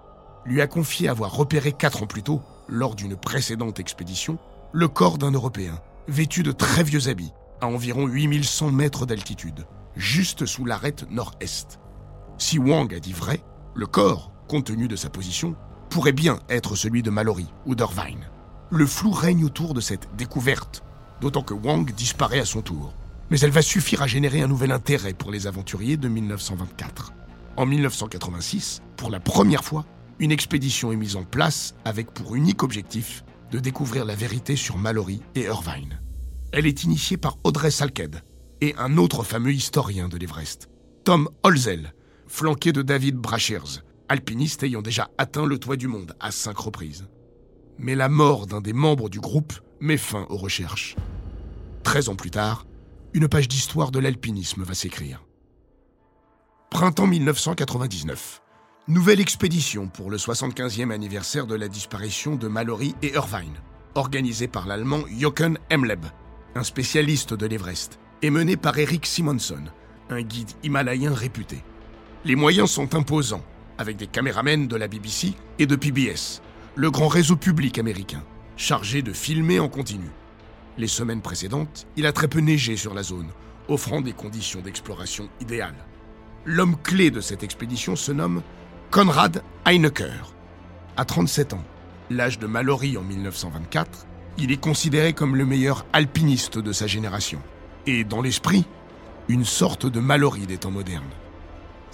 lui 0.46 0.62
a 0.62 0.68
confié 0.68 1.08
avoir 1.08 1.36
repéré 1.36 1.72
quatre 1.72 2.04
ans 2.04 2.08
plus 2.08 2.24
tôt, 2.24 2.42
lors 2.68 2.96
d'une 2.96 3.16
précédente 3.16 3.80
expédition, 3.80 4.38
le 4.72 4.88
corps 4.88 5.18
d'un 5.18 5.32
Européen, 5.32 5.80
vêtu 6.08 6.44
de 6.44 6.52
très 6.52 6.84
vieux 6.84 7.08
habits, 7.08 7.34
à 7.62 7.68
environ 7.68 8.08
8100 8.08 8.72
mètres 8.72 9.06
d'altitude, 9.06 9.66
juste 9.96 10.46
sous 10.46 10.66
l'arête 10.66 11.10
nord-est. 11.12 11.80
Si 12.38 12.58
Wang 12.58 12.94
a 12.94 13.00
dit 13.00 13.14
vrai, 13.14 13.42
le 13.76 13.86
corps, 13.86 14.32
compte 14.48 14.66
tenu 14.66 14.88
de 14.88 14.96
sa 14.96 15.10
position, 15.10 15.56
pourrait 15.94 16.12
bien 16.12 16.40
être 16.50 16.76
celui 16.76 17.04
de 17.04 17.12
Mallory 17.12 17.46
ou 17.68 17.76
d'Irvine. 17.76 18.28
Le 18.72 18.88
flou 18.88 19.12
règne 19.12 19.46
autour 19.46 19.76
de 19.76 19.80
cette 19.80 20.10
découverte, 20.16 20.84
d'autant 21.22 21.44
que 21.44 21.54
Wang 21.54 21.94
disparaît 21.94 22.40
à 22.40 22.46
son 22.46 22.64
tour. 22.64 22.96
Mais 23.30 23.40
elle 23.42 23.52
va 23.52 23.62
suffire 23.62 24.02
à 24.02 24.08
générer 24.08 24.42
un 24.42 24.48
nouvel 24.48 24.72
intérêt 24.72 25.14
pour 25.14 25.30
les 25.30 25.46
aventuriers 25.46 25.98
de 25.98 26.08
1924. 26.08 27.14
En 27.58 27.68
1986, 27.68 28.82
pour 28.98 29.12
la 29.12 29.20
première 29.20 29.64
fois, 29.64 29.86
une 30.18 30.32
expédition 30.32 30.92
est 30.92 30.96
mise 30.96 31.16
en 31.16 31.26
place 31.26 31.76
avec 31.86 32.12
pour 32.12 32.34
unique 32.36 32.64
objectif 32.64 33.24
de 33.52 33.60
découvrir 33.60 34.04
la 34.04 34.16
vérité 34.16 34.56
sur 34.56 34.80
Mallory 34.80 35.22
et 35.36 35.44
Irvine. 35.44 36.00
Elle 36.52 36.66
est 36.66 36.84
initiée 36.84 37.18
par 37.18 37.38
Audrey 37.44 37.70
Salked 37.70 38.24
et 38.62 38.74
un 38.80 38.98
autre 38.98 39.24
fameux 39.24 39.54
historien 39.54 40.10
de 40.10 40.18
l'Everest, 40.18 40.70
Tom 41.04 41.30
Holzel, 41.44 41.94
flanqué 42.26 42.72
de 42.72 42.82
David 42.82 43.18
Brashers, 43.18 43.84
alpiniste 44.14 44.64
ayant 44.64 44.82
déjà 44.82 45.10
atteint 45.18 45.46
le 45.46 45.58
toit 45.58 45.76
du 45.76 45.88
monde 45.88 46.16
à 46.20 46.32
cinq 46.32 46.58
reprises. 46.58 47.08
Mais 47.78 47.96
la 47.96 48.10
mort 48.10 48.46
d'un 48.48 48.62
des 48.62 48.72
membres 48.72 49.10
du 49.10 49.20
groupe 49.20 49.54
met 49.82 49.98
fin 49.98 50.26
aux 50.30 50.38
recherches. 50.38 50.96
Treize 51.84 52.10
ans 52.10 52.16
plus 52.16 52.32
tard, 52.32 52.66
une 53.14 53.28
page 53.28 53.48
d'histoire 53.48 53.92
de 53.92 54.00
l'alpinisme 54.00 54.64
va 54.64 54.74
s'écrire. 54.74 55.26
Printemps 56.70 57.08
1999. 57.08 58.42
Nouvelle 58.88 59.20
expédition 59.20 59.88
pour 59.88 60.12
le 60.12 60.18
75e 60.18 60.92
anniversaire 60.92 61.48
de 61.48 61.56
la 61.56 61.68
disparition 61.68 62.36
de 62.36 62.48
Mallory 62.48 62.96
et 63.02 63.14
Irvine, 63.14 63.62
organisée 63.96 64.48
par 64.48 64.68
l'allemand 64.68 65.02
Jochen 65.18 65.58
Emleb, 65.70 66.06
un 66.56 66.64
spécialiste 66.64 67.34
de 67.34 67.46
l'Everest, 67.46 68.00
et 68.22 68.30
menée 68.30 68.58
par 68.58 68.78
Eric 68.78 69.06
Simonson, 69.06 69.64
un 70.10 70.22
guide 70.22 70.52
himalayen 70.64 71.14
réputé. 71.14 71.64
Les 72.26 72.36
moyens 72.36 72.70
sont 72.70 72.96
imposants, 72.96 73.44
avec 73.78 73.98
des 73.98 74.08
caméramens 74.08 74.68
de 74.68 74.76
la 74.76 74.88
BBC 74.88 75.34
et 75.60 75.66
de 75.66 75.76
PBS, 75.76 76.42
le 76.76 76.92
grand 76.92 77.08
réseau 77.08 77.36
public 77.36 77.78
américain, 77.78 78.24
chargé 78.58 79.02
de 79.02 79.14
filmer 79.14 79.60
en 79.60 79.70
continu. 79.70 80.10
Les 80.78 80.88
semaines 80.88 81.22
précédentes, 81.22 81.88
il 81.98 82.06
a 82.06 82.12
très 82.12 82.28
peu 82.28 82.40
neigé 82.40 82.78
sur 82.78 82.94
la 82.94 83.04
zone, 83.04 83.30
offrant 83.68 84.02
des 84.02 84.14
conditions 84.14 84.62
d'exploration 84.62 85.30
idéales. 85.40 85.86
L'homme 86.46 86.76
clé 86.82 87.12
de 87.12 87.22
cette 87.22 87.44
expédition 87.44 87.96
se 87.96 88.12
nomme 88.12 88.42
Konrad 88.92 89.44
Heinecker. 89.66 90.34
À 90.98 91.06
37 91.06 91.54
ans, 91.54 91.64
l'âge 92.10 92.40
de 92.40 92.48
Mallory 92.48 92.98
en 92.98 93.04
1924, 93.04 94.08
il 94.38 94.52
est 94.52 94.62
considéré 94.62 95.14
comme 95.14 95.36
le 95.36 95.46
meilleur 95.46 95.86
alpiniste 95.94 96.58
de 96.58 96.72
sa 96.72 96.88
génération. 96.88 97.40
Et 97.86 98.04
dans 98.04 98.22
l'esprit, 98.22 98.66
une 99.28 99.46
sorte 99.46 99.86
de 99.86 100.00
Mallory 100.00 100.48
des 100.48 100.58
temps 100.58 100.72
modernes. 100.72 101.04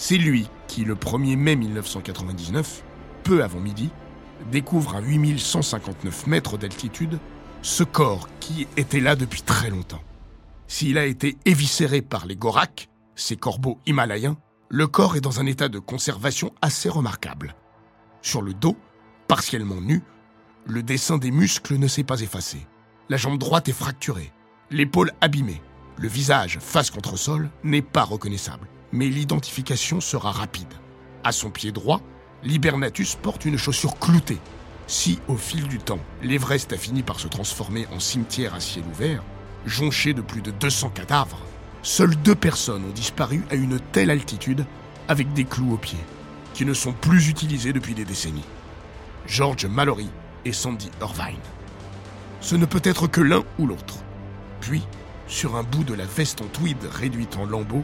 C'est 0.01 0.17
lui 0.17 0.49
qui, 0.69 0.85
le 0.85 0.95
1er 0.95 1.35
mai 1.35 1.57
1999, 1.57 2.85
peu 3.23 3.43
avant 3.43 3.59
midi, 3.59 3.89
découvre 4.49 4.95
à 4.95 5.01
8159 5.01 6.25
mètres 6.25 6.57
d'altitude 6.57 7.19
ce 7.61 7.83
corps 7.83 8.29
qui 8.39 8.65
était 8.77 9.01
là 9.01 9.17
depuis 9.17 9.41
très 9.41 9.69
longtemps. 9.69 10.01
S'il 10.67 10.97
a 10.97 11.05
été 11.05 11.37
éviscéré 11.43 12.01
par 12.01 12.25
les 12.27 12.37
Gorak, 12.37 12.87
ces 13.15 13.35
corbeaux 13.35 13.77
himalayens, 13.85 14.37
le 14.69 14.87
corps 14.87 15.17
est 15.17 15.21
dans 15.21 15.41
un 15.41 15.45
état 15.45 15.67
de 15.67 15.79
conservation 15.79 16.53
assez 16.61 16.87
remarquable. 16.87 17.53
Sur 18.21 18.41
le 18.41 18.53
dos, 18.53 18.77
partiellement 19.27 19.81
nu, 19.81 20.01
le 20.65 20.81
dessin 20.81 21.17
des 21.17 21.31
muscles 21.31 21.75
ne 21.75 21.89
s'est 21.89 22.05
pas 22.05 22.21
effacé. 22.21 22.65
La 23.09 23.17
jambe 23.17 23.37
droite 23.37 23.67
est 23.67 23.73
fracturée, 23.73 24.31
l'épaule 24.71 25.11
abîmée. 25.19 25.61
Le 25.97 26.07
visage, 26.07 26.59
face 26.61 26.89
contre 26.89 27.17
sol, 27.17 27.49
n'est 27.65 27.81
pas 27.81 28.05
reconnaissable, 28.05 28.69
mais 28.91 29.07
l'identification 29.07 30.01
sera 30.01 30.31
rapide. 30.31 30.73
À 31.23 31.31
son 31.31 31.49
pied 31.49 31.71
droit, 31.71 32.01
l'Hibernatus 32.43 33.15
porte 33.15 33.45
une 33.45 33.57
chaussure 33.57 33.99
cloutée. 33.99 34.39
Si, 34.87 35.19
au 35.27 35.35
fil 35.35 35.67
du 35.67 35.77
temps, 35.77 35.99
l'Everest 36.23 36.73
a 36.73 36.77
fini 36.77 37.03
par 37.03 37.19
se 37.19 37.27
transformer 37.27 37.85
en 37.93 37.99
cimetière 37.99 38.55
à 38.55 38.59
ciel 38.59 38.85
ouvert, 38.91 39.23
jonché 39.65 40.13
de 40.13 40.21
plus 40.21 40.41
de 40.41 40.51
200 40.51 40.89
cadavres, 40.89 41.41
seules 41.83 42.15
deux 42.15 42.35
personnes 42.35 42.85
ont 42.85 42.93
disparu 42.93 43.43
à 43.51 43.55
une 43.55 43.79
telle 43.91 44.09
altitude 44.09 44.65
avec 45.07 45.33
des 45.33 45.45
clous 45.45 45.73
aux 45.73 45.77
pieds, 45.77 46.03
qui 46.53 46.65
ne 46.65 46.73
sont 46.73 46.93
plus 46.93 47.29
utilisés 47.29 47.73
depuis 47.73 47.93
des 47.93 48.05
décennies. 48.05 48.45
George 49.27 49.65
Mallory 49.65 50.09
et 50.45 50.53
Sandy 50.53 50.89
Irvine. 51.01 51.37
Ce 52.41 52.55
ne 52.55 52.65
peut 52.65 52.81
être 52.83 53.07
que 53.07 53.21
l'un 53.21 53.43
ou 53.59 53.67
l'autre. 53.67 53.97
Puis, 54.61 54.81
sur 55.27 55.55
un 55.55 55.63
bout 55.63 55.83
de 55.83 55.93
la 55.93 56.05
veste 56.05 56.41
en 56.41 56.45
tweed 56.45 56.77
réduite 56.91 57.37
en 57.37 57.45
lambeaux, 57.45 57.83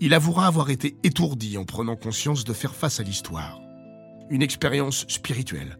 Il 0.00 0.14
avouera 0.14 0.46
avoir 0.46 0.70
été 0.70 0.96
étourdi 1.02 1.58
en 1.58 1.64
prenant 1.64 1.96
conscience 1.96 2.44
de 2.44 2.52
faire 2.52 2.74
face 2.74 3.00
à 3.00 3.02
l'histoire. 3.02 3.60
Une 4.30 4.42
expérience 4.42 5.04
spirituelle. 5.08 5.76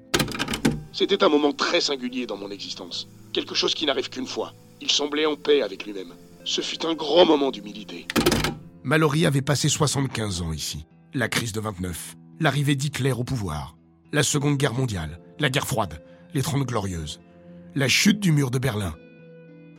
C'était 0.93 1.23
un 1.23 1.29
moment 1.29 1.53
très 1.53 1.81
singulier 1.81 2.27
dans 2.27 2.37
mon 2.37 2.51
existence. 2.51 3.07
Quelque 3.33 3.55
chose 3.55 3.75
qui 3.75 3.87
n'arrive 3.87 4.09
qu'une 4.09 4.27
fois. 4.27 4.55
Il 4.81 4.91
semblait 4.91 5.27
en 5.27 5.37
paix 5.37 5.63
avec 5.63 5.87
lui-même. 5.87 6.15
Ce 6.45 6.61
fut 6.61 6.85
un 6.85 6.95
grand 6.95 7.27
moment 7.27 7.53
d'humilité. 7.53 8.09
Mallory 8.83 9.25
avait 9.25 9.43
passé 9.43 9.69
75 9.69 10.43
ans 10.43 10.53
ici. 10.53 10.85
La 11.15 11.29
crise 11.29 11.53
de 11.53 11.61
29, 11.61 12.17
l'arrivée 12.41 12.75
d'Hitler 12.75 13.13
au 13.13 13.23
pouvoir, 13.23 13.77
la 14.13 14.25
Seconde 14.25 14.57
Guerre 14.57 14.75
mondiale, 14.75 15.21
la 15.39 15.49
guerre 15.49 15.67
froide, 15.67 16.03
les 16.35 16.43
Trente 16.43 16.67
Glorieuses, 16.67 17.21
la 17.77 17.87
chute 17.87 18.19
du 18.19 18.33
mur 18.33 18.51
de 18.51 18.59
Berlin. 18.59 18.95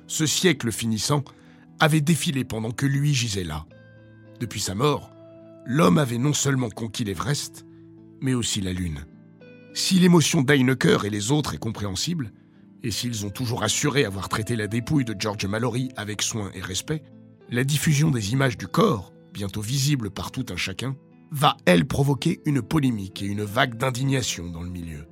Ce 0.07 0.25
siècle 0.25 0.71
finissant 0.71 1.23
avait 1.79 2.01
défilé 2.01 2.45
pendant 2.45 2.71
que 2.71 2.85
lui 2.85 3.13
gisait 3.13 3.43
là. 3.43 3.65
Depuis 4.39 4.61
sa 4.61 4.73
mort, 4.73 5.11
l'homme 5.65 5.97
avait 5.97 6.17
non 6.17 6.33
seulement 6.33 6.69
conquis 6.69 7.03
l'Everest, 7.03 7.65
mais 8.21 8.33
aussi 8.33 8.61
la 8.61 8.73
Lune. 8.73 9.05
Si 9.73 9.99
l'émotion 9.99 10.41
d'Heinecker 10.41 11.05
et 11.05 11.09
les 11.09 11.31
autres 11.31 11.53
est 11.53 11.59
compréhensible, 11.59 12.31
et 12.81 12.91
s'ils 12.91 13.25
ont 13.25 13.29
toujours 13.29 13.63
assuré 13.63 14.05
avoir 14.05 14.29
traité 14.29 14.55
la 14.55 14.67
dépouille 14.67 15.05
de 15.05 15.15
George 15.17 15.45
Mallory 15.45 15.89
avec 15.97 16.21
soin 16.21 16.51
et 16.53 16.61
respect, 16.61 17.03
la 17.49 17.63
diffusion 17.63 18.11
des 18.11 18.31
images 18.31 18.57
du 18.57 18.67
corps, 18.67 19.13
bientôt 19.33 19.61
visible 19.61 20.09
par 20.09 20.31
tout 20.31 20.45
un 20.49 20.55
chacun, 20.55 20.95
va, 21.31 21.57
elle, 21.65 21.85
provoquer 21.85 22.41
une 22.45 22.61
polémique 22.61 23.21
et 23.21 23.27
une 23.27 23.43
vague 23.43 23.75
d'indignation 23.75 24.49
dans 24.49 24.63
le 24.63 24.69
milieu. 24.69 25.05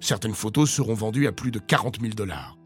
Certaines 0.00 0.34
photos 0.34 0.70
seront 0.70 0.94
vendues 0.94 1.26
à 1.26 1.32
plus 1.32 1.50
de 1.50 1.58
40 1.58 2.00
000 2.00 2.14
dollars. 2.14 2.56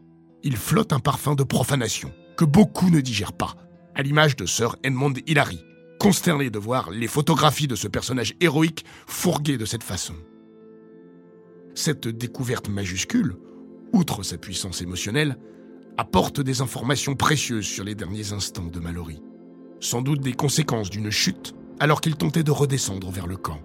Il 0.43 0.57
flotte 0.57 0.93
un 0.93 0.99
parfum 0.99 1.35
de 1.35 1.43
profanation 1.43 2.13
que 2.37 2.45
beaucoup 2.45 2.89
ne 2.89 3.01
digèrent 3.01 3.33
pas, 3.33 3.55
à 3.95 4.03
l'image 4.03 4.35
de 4.35 4.45
Sir 4.45 4.75
Edmund 4.83 5.19
Hillary, 5.27 5.63
consterné 6.03 6.49
de 6.49 6.59
voir 6.59 6.91
les 6.91 7.07
photographies 7.07 7.69
de 7.69 7.77
ce 7.77 7.87
personnage 7.87 8.35
héroïque 8.41 8.83
fourguées 9.07 9.57
de 9.57 9.63
cette 9.63 9.83
façon. 9.83 10.15
Cette 11.75 12.09
découverte 12.09 12.67
majuscule, 12.67 13.37
outre 13.93 14.21
sa 14.21 14.37
puissance 14.37 14.81
émotionnelle, 14.81 15.37
apporte 15.97 16.41
des 16.41 16.59
informations 16.59 17.15
précieuses 17.15 17.65
sur 17.65 17.85
les 17.85 17.95
derniers 17.95 18.33
instants 18.33 18.65
de 18.65 18.81
Mallory. 18.81 19.21
Sans 19.79 20.01
doute 20.01 20.19
des 20.19 20.33
conséquences 20.33 20.89
d'une 20.89 21.09
chute 21.09 21.55
alors 21.79 22.01
qu'il 22.01 22.17
tentait 22.17 22.43
de 22.43 22.51
redescendre 22.51 23.09
vers 23.09 23.27
le 23.27 23.37
camp. 23.37 23.61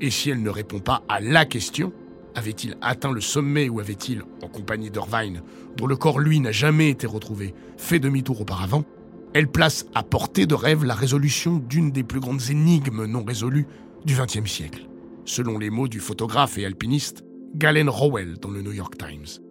Et 0.00 0.10
si 0.10 0.30
elle 0.30 0.42
ne 0.42 0.48
répond 0.48 0.80
pas 0.80 1.02
à 1.10 1.20
la 1.20 1.44
question, 1.44 1.92
avait-il 2.34 2.78
atteint 2.80 3.12
le 3.12 3.20
sommet 3.20 3.68
ou 3.68 3.80
avait-il, 3.80 4.22
en 4.42 4.48
compagnie 4.48 4.90
d'Irvine, 4.90 5.42
dont 5.76 5.86
le 5.86 5.96
corps 5.96 6.20
lui 6.20 6.40
n'a 6.40 6.52
jamais 6.52 6.88
été 6.88 7.06
retrouvé, 7.06 7.54
fait 7.76 7.98
demi-tour 7.98 8.40
auparavant 8.40 8.86
Elle 9.34 9.48
place 9.48 9.86
à 9.94 10.02
portée 10.02 10.44
de 10.44 10.54
rêve 10.54 10.84
la 10.84 10.94
résolution 10.94 11.56
d'une 11.56 11.90
des 11.90 12.02
plus 12.02 12.20
grandes 12.20 12.50
énigmes 12.50 13.06
non 13.06 13.24
résolues 13.24 13.66
du 14.04 14.14
XXe 14.14 14.50
siècle, 14.50 14.86
selon 15.24 15.58
les 15.58 15.70
mots 15.70 15.88
du 15.88 16.00
photographe 16.00 16.58
et 16.58 16.66
alpiniste 16.66 17.24
Galen 17.54 17.88
Rowell 17.88 18.36
dans 18.38 18.50
le 18.50 18.60
New 18.60 18.72
York 18.72 18.98
Times. 18.98 19.42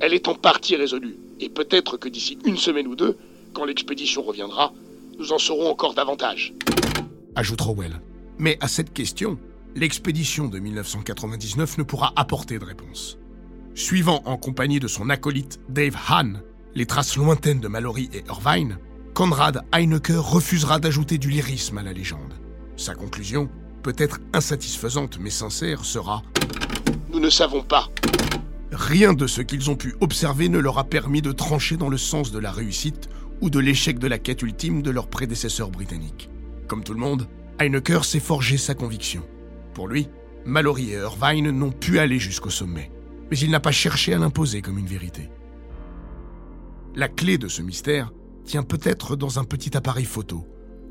Elle 0.00 0.12
est 0.12 0.28
en 0.28 0.34
partie 0.34 0.76
résolue, 0.76 1.16
et 1.40 1.48
peut-être 1.48 1.96
que 1.96 2.10
d'ici 2.10 2.38
une 2.44 2.58
semaine 2.58 2.86
ou 2.86 2.94
deux, 2.94 3.16
quand 3.54 3.64
l'expédition 3.64 4.22
reviendra, 4.22 4.74
nous 5.18 5.32
en 5.32 5.38
saurons 5.38 5.70
encore 5.70 5.94
davantage. 5.94 6.52
Ajoute 7.36 7.60
Rowell. 7.62 8.00
Mais 8.38 8.58
à 8.60 8.68
cette 8.68 8.92
question, 8.92 9.38
l'expédition 9.74 10.48
de 10.48 10.58
1999 10.58 11.78
ne 11.78 11.82
pourra 11.84 12.12
apporter 12.16 12.58
de 12.58 12.64
réponse. 12.64 13.18
Suivant 13.74 14.22
en 14.26 14.36
compagnie 14.36 14.80
de 14.80 14.88
son 14.88 15.08
acolyte 15.08 15.58
Dave 15.70 15.96
Hahn 16.08 16.42
les 16.74 16.86
traces 16.86 17.16
lointaines 17.16 17.60
de 17.60 17.68
Mallory 17.68 18.08
et 18.12 18.24
Irvine, 18.28 18.78
Conrad 19.20 19.60
Heinecke 19.70 20.14
refusera 20.16 20.78
d'ajouter 20.78 21.18
du 21.18 21.28
lyrisme 21.28 21.76
à 21.76 21.82
la 21.82 21.92
légende. 21.92 22.32
Sa 22.78 22.94
conclusion, 22.94 23.50
peut-être 23.82 24.18
insatisfaisante 24.32 25.18
mais 25.20 25.28
sincère, 25.28 25.84
sera 25.84 26.22
Nous 27.12 27.20
ne 27.20 27.28
savons 27.28 27.62
pas. 27.62 27.88
Rien 28.72 29.12
de 29.12 29.26
ce 29.26 29.42
qu'ils 29.42 29.68
ont 29.68 29.76
pu 29.76 29.94
observer 30.00 30.48
ne 30.48 30.58
leur 30.58 30.78
a 30.78 30.84
permis 30.84 31.20
de 31.20 31.32
trancher 31.32 31.76
dans 31.76 31.90
le 31.90 31.98
sens 31.98 32.32
de 32.32 32.38
la 32.38 32.50
réussite 32.50 33.10
ou 33.42 33.50
de 33.50 33.58
l'échec 33.58 33.98
de 33.98 34.06
la 34.06 34.18
quête 34.18 34.40
ultime 34.40 34.80
de 34.80 34.90
leurs 34.90 35.08
prédécesseurs 35.08 35.70
britanniques. 35.70 36.30
Comme 36.66 36.82
tout 36.82 36.94
le 36.94 37.00
monde, 37.00 37.28
Heinecker 37.58 38.06
s'est 38.06 38.20
forgé 38.20 38.56
sa 38.56 38.72
conviction. 38.72 39.22
Pour 39.74 39.86
lui, 39.86 40.08
Mallory 40.46 40.92
et 40.92 41.00
Irvine 41.00 41.50
n'ont 41.50 41.72
pu 41.72 41.98
aller 41.98 42.18
jusqu'au 42.18 42.48
sommet, 42.48 42.90
mais 43.30 43.36
il 43.36 43.50
n'a 43.50 43.60
pas 43.60 43.70
cherché 43.70 44.14
à 44.14 44.18
l'imposer 44.18 44.62
comme 44.62 44.78
une 44.78 44.86
vérité. 44.86 45.28
La 46.94 47.08
clé 47.08 47.36
de 47.36 47.48
ce 47.48 47.60
mystère 47.60 48.10
tient 48.50 48.62
peut-être 48.64 49.14
dans 49.14 49.38
un 49.38 49.44
petit 49.44 49.76
appareil 49.76 50.04
photo, 50.04 50.44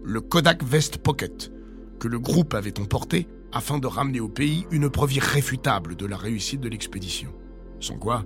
le 0.05 0.21
Kodak 0.21 0.63
Vest 0.63 0.97
Pocket, 0.97 1.51
que 1.99 2.07
le 2.07 2.17
groupe 2.17 2.53
avait 2.53 2.79
emporté 2.79 3.27
afin 3.51 3.79
de 3.79 3.85
ramener 3.85 4.21
au 4.21 4.29
pays 4.29 4.65
une 4.71 4.89
preuve 4.89 5.15
irréfutable 5.15 5.97
de 5.97 6.05
la 6.05 6.15
réussite 6.15 6.61
de 6.61 6.69
l'expédition. 6.69 7.33
Sans 7.81 7.97
quoi, 7.97 8.23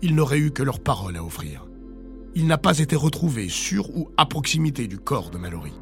ils 0.00 0.14
n'auraient 0.14 0.38
eu 0.38 0.52
que 0.52 0.62
leur 0.62 0.78
parole 0.78 1.16
à 1.16 1.24
offrir. 1.24 1.66
Il 2.36 2.46
n'a 2.46 2.56
pas 2.56 2.78
été 2.78 2.94
retrouvé 2.94 3.48
sur 3.48 3.90
ou 3.96 4.10
à 4.16 4.26
proximité 4.26 4.86
du 4.86 5.00
corps 5.00 5.30
de 5.30 5.38
Mallory. 5.38 5.72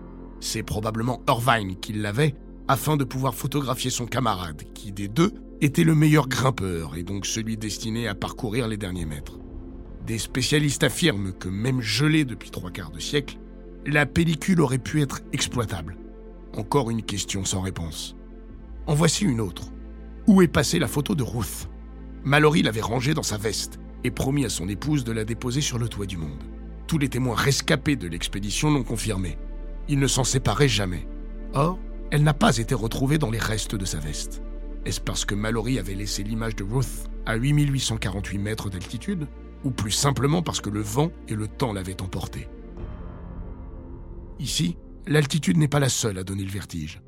C'est 0.41 0.63
probablement 0.63 1.21
Irvine 1.29 1.77
qui 1.77 1.93
l'avait 1.93 2.35
afin 2.67 2.97
de 2.97 3.05
pouvoir 3.05 3.35
photographier 3.35 3.91
son 3.91 4.07
camarade, 4.07 4.63
qui 4.73 4.91
des 4.91 5.09
deux 5.09 5.35
était 5.61 5.85
le 5.85 5.95
meilleur 5.95 6.29
grimpeur 6.29 6.97
et 6.97 7.03
donc 7.03 7.27
celui 7.27 7.59
destiné 7.59 8.09
à 8.09 8.15
parcourir 8.15 8.69
les 8.69 8.79
derniers 8.79 9.05
mètres. 9.05 9.39
Des 10.07 10.19
spécialistes 10.19 10.85
affirment 10.85 11.33
que 11.33 11.49
même 11.49 11.81
gelée 11.81 12.25
depuis 12.25 12.51
trois 12.51 12.71
quarts 12.71 12.93
de 12.93 13.01
siècle, 13.01 13.39
la 13.85 14.07
pellicule 14.07 14.61
aurait 14.61 14.79
pu 14.79 15.03
être 15.03 15.21
exploitable. 15.33 15.97
Encore 16.57 16.91
une 16.91 17.03
question 17.03 17.45
sans 17.45 17.61
réponse. 17.61 18.15
En 18.87 18.95
voici 18.95 19.25
une 19.25 19.41
autre. 19.41 19.73
Où 20.29 20.43
est 20.43 20.49
passée 20.49 20.79
la 20.79 20.87
photo 20.87 21.17
de 21.17 21.25
Ruth? 21.25 21.69
Mallory 22.23 22.63
l'avait 22.63 22.81
rangée 22.81 23.15
dans 23.15 23.25
sa 23.25 23.37
veste 23.37 23.81
et 24.05 24.13
promis 24.13 24.45
à 24.45 24.49
son 24.49 24.69
épouse 24.69 25.03
de 25.03 25.11
la 25.11 25.25
déposer 25.25 25.61
sur 25.61 25.77
le 25.77 25.89
toit 25.89 26.07
du 26.07 26.19
monde. 26.19 26.45
Tous 26.87 26.99
les 26.99 27.09
témoins 27.09 27.35
rescapés 27.35 27.97
de 27.97 28.07
l'expédition 28.07 28.71
l'ont 28.71 28.85
confirmé. 28.85 29.37
Ils 29.89 29.99
ne 29.99 30.07
s'en 30.07 30.23
séparaient 30.23 30.69
jamais. 30.69 31.09
Or, 31.53 31.81
elle 32.13 32.23
n'a 32.23 32.35
pas 32.35 32.59
été 32.59 32.77
retrouvée 32.77 33.19
dans 33.19 33.33
les 33.33 33.41
restes 33.41 33.75
de 33.75 33.85
sa 33.85 33.99
veste. 33.99 34.41
Est-ce 34.85 35.01
parce 35.01 35.25
que 35.25 35.35
Mallory 35.35 35.81
avait 35.81 35.97
laissé 35.97 36.23
l'image 36.23 36.55
de 36.55 36.63
Ruth 36.63 37.11
à 37.27 37.35
8848 37.35 38.39
mètres 38.39 38.71
d'altitude? 38.71 39.27
Ou 39.67 39.73
plus 39.73 39.91
simplement 39.91 40.43
parce 40.43 40.61
que 40.61 40.71
le 40.71 40.81
vent 40.81 41.11
et 41.27 41.35
le 41.35 41.49
temps 41.49 41.73
l'avaient 41.73 42.01
emporté. 42.01 42.49
Ici, 44.39 44.77
l'altitude 45.09 45.57
n'est 45.57 45.67
pas 45.67 45.81
la 45.81 45.89
seule 45.89 46.19
à 46.19 46.23
donner 46.23 46.45
le 46.45 46.53
vertige. 46.53 47.03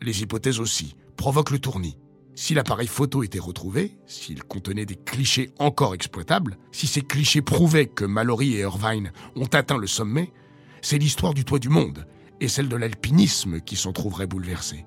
Les 0.00 0.22
hypothèses 0.22 0.58
aussi 0.58 0.96
provoquent 1.18 1.50
le 1.50 1.58
tournis. 1.58 1.98
Si 2.34 2.54
l'appareil 2.54 2.86
photo 2.86 3.22
était 3.22 3.38
retrouvé, 3.38 3.98
s'il 4.06 4.42
contenait 4.42 4.86
des 4.86 4.96
clichés 4.96 5.50
encore 5.58 5.92
exploitables, 5.94 6.56
si 6.72 6.86
ces 6.86 7.02
clichés 7.02 7.42
prouvaient 7.42 7.88
que 7.88 8.06
Mallory 8.06 8.54
et 8.54 8.60
Irvine 8.60 9.12
ont 9.36 9.50
atteint 9.52 9.76
le 9.76 9.86
sommet, 9.86 10.32
c'est 10.80 10.98
l'histoire 10.98 11.34
du 11.34 11.44
toit 11.44 11.58
du 11.58 11.68
monde 11.68 12.06
et 12.40 12.48
celle 12.48 12.70
de 12.70 12.76
l'alpinisme 12.76 13.60
qui 13.60 13.76
s'en 13.76 13.92
trouverait 13.92 14.26
bouleversée. 14.26 14.86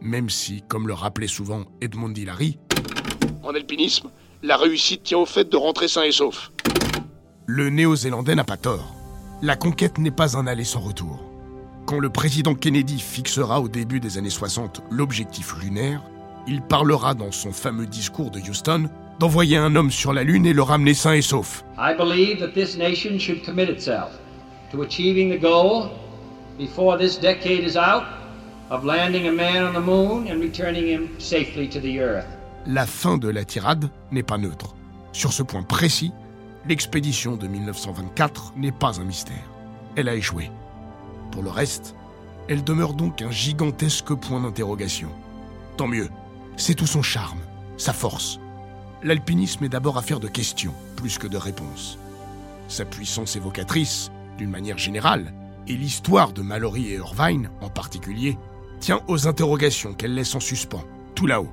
Même 0.00 0.28
si, 0.30 0.62
comme 0.66 0.88
le 0.88 0.94
rappelait 0.94 1.28
souvent 1.28 1.64
Edmond 1.80 2.12
Hillary, 2.12 2.58
En 3.44 3.54
alpinisme, 3.54 4.10
la 4.42 4.56
réussite 4.56 5.02
tient 5.02 5.18
au 5.18 5.26
fait 5.26 5.48
de 5.48 5.56
rentrer 5.56 5.88
sain 5.88 6.02
et 6.02 6.12
sauf. 6.12 6.50
Le 7.46 7.68
Néo-Zélandais 7.68 8.34
n'a 8.34 8.44
pas 8.44 8.56
tort. 8.56 8.94
La 9.42 9.56
conquête 9.56 9.98
n'est 9.98 10.10
pas 10.10 10.36
un 10.36 10.46
aller 10.46 10.64
sans 10.64 10.80
retour. 10.80 11.20
Quand 11.86 11.98
le 11.98 12.10
président 12.10 12.54
Kennedy 12.54 13.00
fixera 13.00 13.60
au 13.60 13.68
début 13.68 14.00
des 14.00 14.18
années 14.18 14.30
60 14.30 14.82
l'objectif 14.90 15.56
lunaire, 15.60 16.02
il 16.46 16.62
parlera 16.62 17.14
dans 17.14 17.32
son 17.32 17.52
fameux 17.52 17.86
discours 17.86 18.30
de 18.30 18.38
Houston 18.40 18.88
d'envoyer 19.18 19.56
un 19.56 19.76
homme 19.76 19.90
sur 19.90 20.12
la 20.12 20.22
Lune 20.22 20.46
et 20.46 20.52
le 20.52 20.62
ramener 20.62 20.94
sain 20.94 21.12
et 21.12 21.22
sauf. 21.22 21.64
I 21.78 21.94
believe 21.94 22.38
that 22.40 22.52
this 22.54 22.76
nation 22.76 23.18
should 23.18 23.44
commit 23.44 23.68
itself 23.68 24.18
to 24.72 24.82
achieving 24.82 25.30
the 25.30 25.40
goal 25.40 25.90
before 26.58 26.96
this 26.96 27.18
decade 27.18 27.64
is 27.64 27.76
out 27.76 28.04
of 28.70 28.84
landing 28.84 29.26
a 29.28 29.32
man 29.32 29.64
on 29.64 29.74
the 29.74 29.84
moon 29.84 30.28
and 30.30 30.40
returning 30.40 30.86
him 30.86 31.08
safely 31.18 31.68
to 31.68 31.80
the 31.80 32.00
earth. 32.00 32.39
La 32.66 32.86
fin 32.86 33.16
de 33.16 33.28
la 33.28 33.44
tirade 33.44 33.90
n'est 34.12 34.22
pas 34.22 34.36
neutre. 34.36 34.74
Sur 35.12 35.32
ce 35.32 35.42
point 35.42 35.62
précis, 35.62 36.12
l'expédition 36.68 37.36
de 37.36 37.46
1924 37.46 38.52
n'est 38.56 38.70
pas 38.70 39.00
un 39.00 39.04
mystère. 39.04 39.50
Elle 39.96 40.08
a 40.08 40.14
échoué. 40.14 40.50
Pour 41.32 41.42
le 41.42 41.50
reste, 41.50 41.94
elle 42.48 42.62
demeure 42.62 42.92
donc 42.94 43.22
un 43.22 43.30
gigantesque 43.30 44.12
point 44.12 44.40
d'interrogation. 44.40 45.08
Tant 45.78 45.88
mieux, 45.88 46.10
c'est 46.56 46.74
tout 46.74 46.86
son 46.86 47.02
charme, 47.02 47.40
sa 47.78 47.94
force. 47.94 48.38
L'alpinisme 49.02 49.64
est 49.64 49.70
d'abord 49.70 49.96
affaire 49.96 50.20
de 50.20 50.28
questions, 50.28 50.74
plus 50.96 51.16
que 51.16 51.26
de 51.26 51.38
réponses. 51.38 51.98
Sa 52.68 52.84
puissance 52.84 53.36
évocatrice, 53.36 54.10
d'une 54.36 54.50
manière 54.50 54.78
générale, 54.78 55.32
et 55.66 55.76
l'histoire 55.76 56.32
de 56.32 56.42
Mallory 56.42 56.92
et 56.92 56.96
Irvine, 56.96 57.50
en 57.62 57.70
particulier, 57.70 58.36
tient 58.80 59.00
aux 59.08 59.26
interrogations 59.26 59.94
qu'elle 59.94 60.14
laisse 60.14 60.34
en 60.34 60.40
suspens, 60.40 60.84
tout 61.14 61.26
là-haut. 61.26 61.52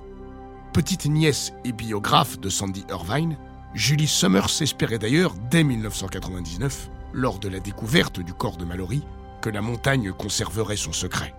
Petite 0.73 1.05
nièce 1.05 1.53
et 1.65 1.71
biographe 1.71 2.39
de 2.39 2.49
Sandy 2.49 2.85
Irvine, 2.89 3.37
Julie 3.73 4.07
Summers 4.07 4.61
espérait 4.61 4.99
d'ailleurs, 4.99 5.33
dès 5.49 5.63
1999, 5.63 6.89
lors 7.13 7.39
de 7.39 7.49
la 7.49 7.59
découverte 7.59 8.19
du 8.19 8.33
corps 8.33 8.57
de 8.57 8.65
Mallory, 8.65 9.01
que 9.41 9.49
la 9.49 9.61
montagne 9.61 10.11
conserverait 10.11 10.77
son 10.77 10.93
secret. 10.93 11.33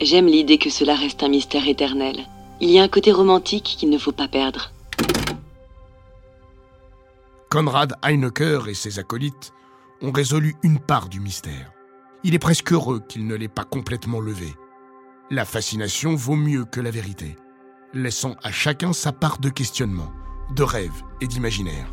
J'aime 0.00 0.26
l'idée 0.26 0.58
que 0.58 0.70
cela 0.70 0.94
reste 0.94 1.22
un 1.22 1.28
mystère 1.28 1.66
éternel. 1.68 2.26
Il 2.60 2.70
y 2.70 2.78
a 2.78 2.82
un 2.82 2.88
côté 2.88 3.12
romantique 3.12 3.76
qu'il 3.78 3.90
ne 3.90 3.98
faut 3.98 4.12
pas 4.12 4.28
perdre. 4.28 4.72
Conrad 7.50 7.94
Heinecker 8.02 8.68
et 8.68 8.74
ses 8.74 8.98
acolytes 8.98 9.52
ont 10.00 10.10
résolu 10.10 10.56
une 10.62 10.78
part 10.78 11.08
du 11.08 11.20
mystère. 11.20 11.70
Il 12.24 12.34
est 12.34 12.38
presque 12.38 12.72
heureux 12.72 13.02
qu'il 13.08 13.26
ne 13.26 13.34
l'ait 13.34 13.48
pas 13.48 13.64
complètement 13.64 14.20
levé. 14.20 14.52
La 15.30 15.44
fascination 15.44 16.14
vaut 16.14 16.36
mieux 16.36 16.64
que 16.64 16.80
la 16.80 16.90
vérité, 16.90 17.36
laissant 17.94 18.36
à 18.42 18.50
chacun 18.50 18.92
sa 18.92 19.12
part 19.12 19.38
de 19.38 19.48
questionnement, 19.48 20.12
de 20.54 20.62
rêve 20.62 21.02
et 21.20 21.26
d'imaginaire. 21.26 21.92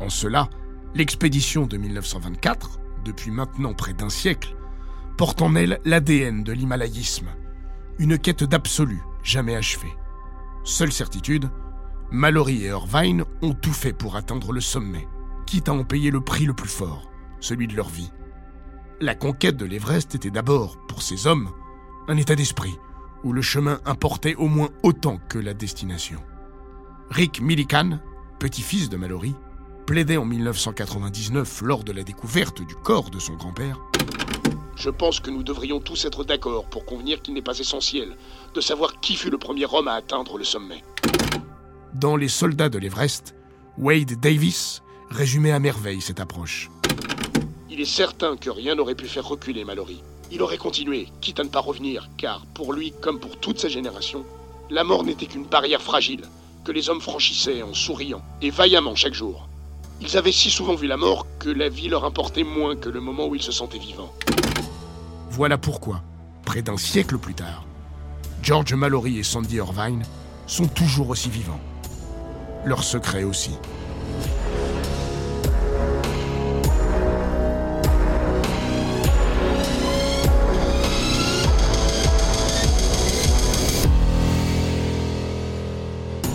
En 0.00 0.08
cela, 0.08 0.48
l'expédition 0.94 1.66
de 1.66 1.76
1924, 1.76 2.80
depuis 3.04 3.30
maintenant 3.30 3.74
près 3.74 3.92
d'un 3.92 4.10
siècle, 4.10 4.56
porte 5.16 5.42
en 5.42 5.54
elle 5.54 5.80
l'ADN 5.84 6.42
de 6.42 6.52
l'himalayisme, 6.52 7.28
une 7.98 8.18
quête 8.18 8.44
d'absolu 8.44 9.00
jamais 9.22 9.56
achevée. 9.56 9.94
Seule 10.64 10.92
certitude, 10.92 11.50
Mallory 12.10 12.64
et 12.64 12.68
Irvine 12.68 13.24
ont 13.42 13.52
tout 13.52 13.72
fait 13.72 13.92
pour 13.92 14.16
atteindre 14.16 14.52
le 14.52 14.60
sommet, 14.60 15.06
quitte 15.46 15.68
à 15.68 15.72
en 15.72 15.84
payer 15.84 16.10
le 16.10 16.20
prix 16.20 16.44
le 16.44 16.54
plus 16.54 16.68
fort, 16.68 17.10
celui 17.40 17.66
de 17.66 17.76
leur 17.76 17.88
vie. 17.88 18.10
La 19.00 19.14
conquête 19.14 19.56
de 19.56 19.64
l'Everest 19.64 20.14
était 20.14 20.30
d'abord, 20.30 20.76
pour 20.86 21.02
ces 21.02 21.26
hommes, 21.26 21.50
un 22.08 22.16
état 22.16 22.34
d'esprit, 22.34 22.76
où 23.24 23.32
le 23.32 23.42
chemin 23.42 23.80
importait 23.84 24.34
au 24.34 24.46
moins 24.46 24.70
autant 24.82 25.18
que 25.28 25.38
la 25.38 25.54
destination. 25.54 26.20
Rick 27.10 27.40
Millikan, 27.40 27.98
petit-fils 28.38 28.88
de 28.88 28.96
Mallory, 28.96 29.34
plaidait 29.86 30.16
en 30.16 30.24
1999 30.24 31.62
lors 31.62 31.84
de 31.84 31.92
la 31.92 32.02
découverte 32.02 32.62
du 32.62 32.74
corps 32.76 33.10
de 33.10 33.18
son 33.18 33.34
grand-père. 33.34 33.80
Je 34.76 34.88
pense 34.88 35.20
que 35.20 35.30
nous 35.30 35.42
devrions 35.42 35.80
tous 35.80 36.04
être 36.04 36.24
d'accord 36.24 36.64
pour 36.70 36.84
convenir 36.84 37.20
qu'il 37.20 37.34
n'est 37.34 37.42
pas 37.42 37.58
essentiel 37.58 38.16
de 38.54 38.60
savoir 38.60 39.00
qui 39.00 39.16
fut 39.16 39.30
le 39.30 39.36
premier 39.36 39.66
homme 39.66 39.88
à 39.88 39.94
atteindre 39.94 40.38
le 40.38 40.44
sommet. 40.44 40.82
Dans 41.92 42.16
Les 42.16 42.28
soldats 42.28 42.68
de 42.68 42.78
l'Everest, 42.78 43.34
Wade 43.76 44.18
Davis 44.20 44.82
résumait 45.10 45.50
à 45.50 45.58
merveille 45.58 46.00
cette 46.00 46.20
approche. 46.20 46.70
Il 47.68 47.80
est 47.80 47.84
certain 47.84 48.36
que 48.36 48.48
rien 48.48 48.74
n'aurait 48.74 48.94
pu 48.94 49.06
faire 49.06 49.26
reculer 49.26 49.64
Mallory. 49.64 50.02
Il 50.32 50.42
aurait 50.42 50.58
continué, 50.58 51.08
quitte 51.20 51.40
à 51.40 51.44
ne 51.44 51.48
pas 51.48 51.60
revenir, 51.60 52.08
car 52.16 52.46
pour 52.54 52.72
lui, 52.72 52.92
comme 53.00 53.18
pour 53.18 53.36
toute 53.36 53.58
sa 53.58 53.68
génération, 53.68 54.24
la 54.70 54.84
mort 54.84 55.02
n'était 55.02 55.26
qu'une 55.26 55.44
barrière 55.44 55.82
fragile 55.82 56.22
que 56.64 56.70
les 56.70 56.88
hommes 56.88 57.00
franchissaient 57.00 57.62
en 57.62 57.74
souriant 57.74 58.22
et 58.40 58.50
vaillamment 58.50 58.94
chaque 58.94 59.14
jour. 59.14 59.48
Ils 60.00 60.16
avaient 60.16 60.32
si 60.32 60.50
souvent 60.50 60.74
vu 60.74 60.86
la 60.86 60.96
mort 60.96 61.26
que 61.38 61.50
la 61.50 61.68
vie 61.68 61.88
leur 61.88 62.04
importait 62.04 62.44
moins 62.44 62.76
que 62.76 62.88
le 62.88 63.00
moment 63.00 63.26
où 63.26 63.34
ils 63.34 63.42
se 63.42 63.52
sentaient 63.52 63.78
vivants. 63.78 64.12
Voilà 65.30 65.58
pourquoi, 65.58 66.02
près 66.44 66.62
d'un 66.62 66.76
siècle 66.76 67.18
plus 67.18 67.34
tard, 67.34 67.64
George 68.42 68.72
Mallory 68.72 69.18
et 69.18 69.22
Sandy 69.22 69.56
Irvine 69.56 70.02
sont 70.46 70.68
toujours 70.68 71.10
aussi 71.10 71.28
vivants. 71.28 71.60
Leur 72.64 72.84
secret 72.84 73.24
aussi. 73.24 73.50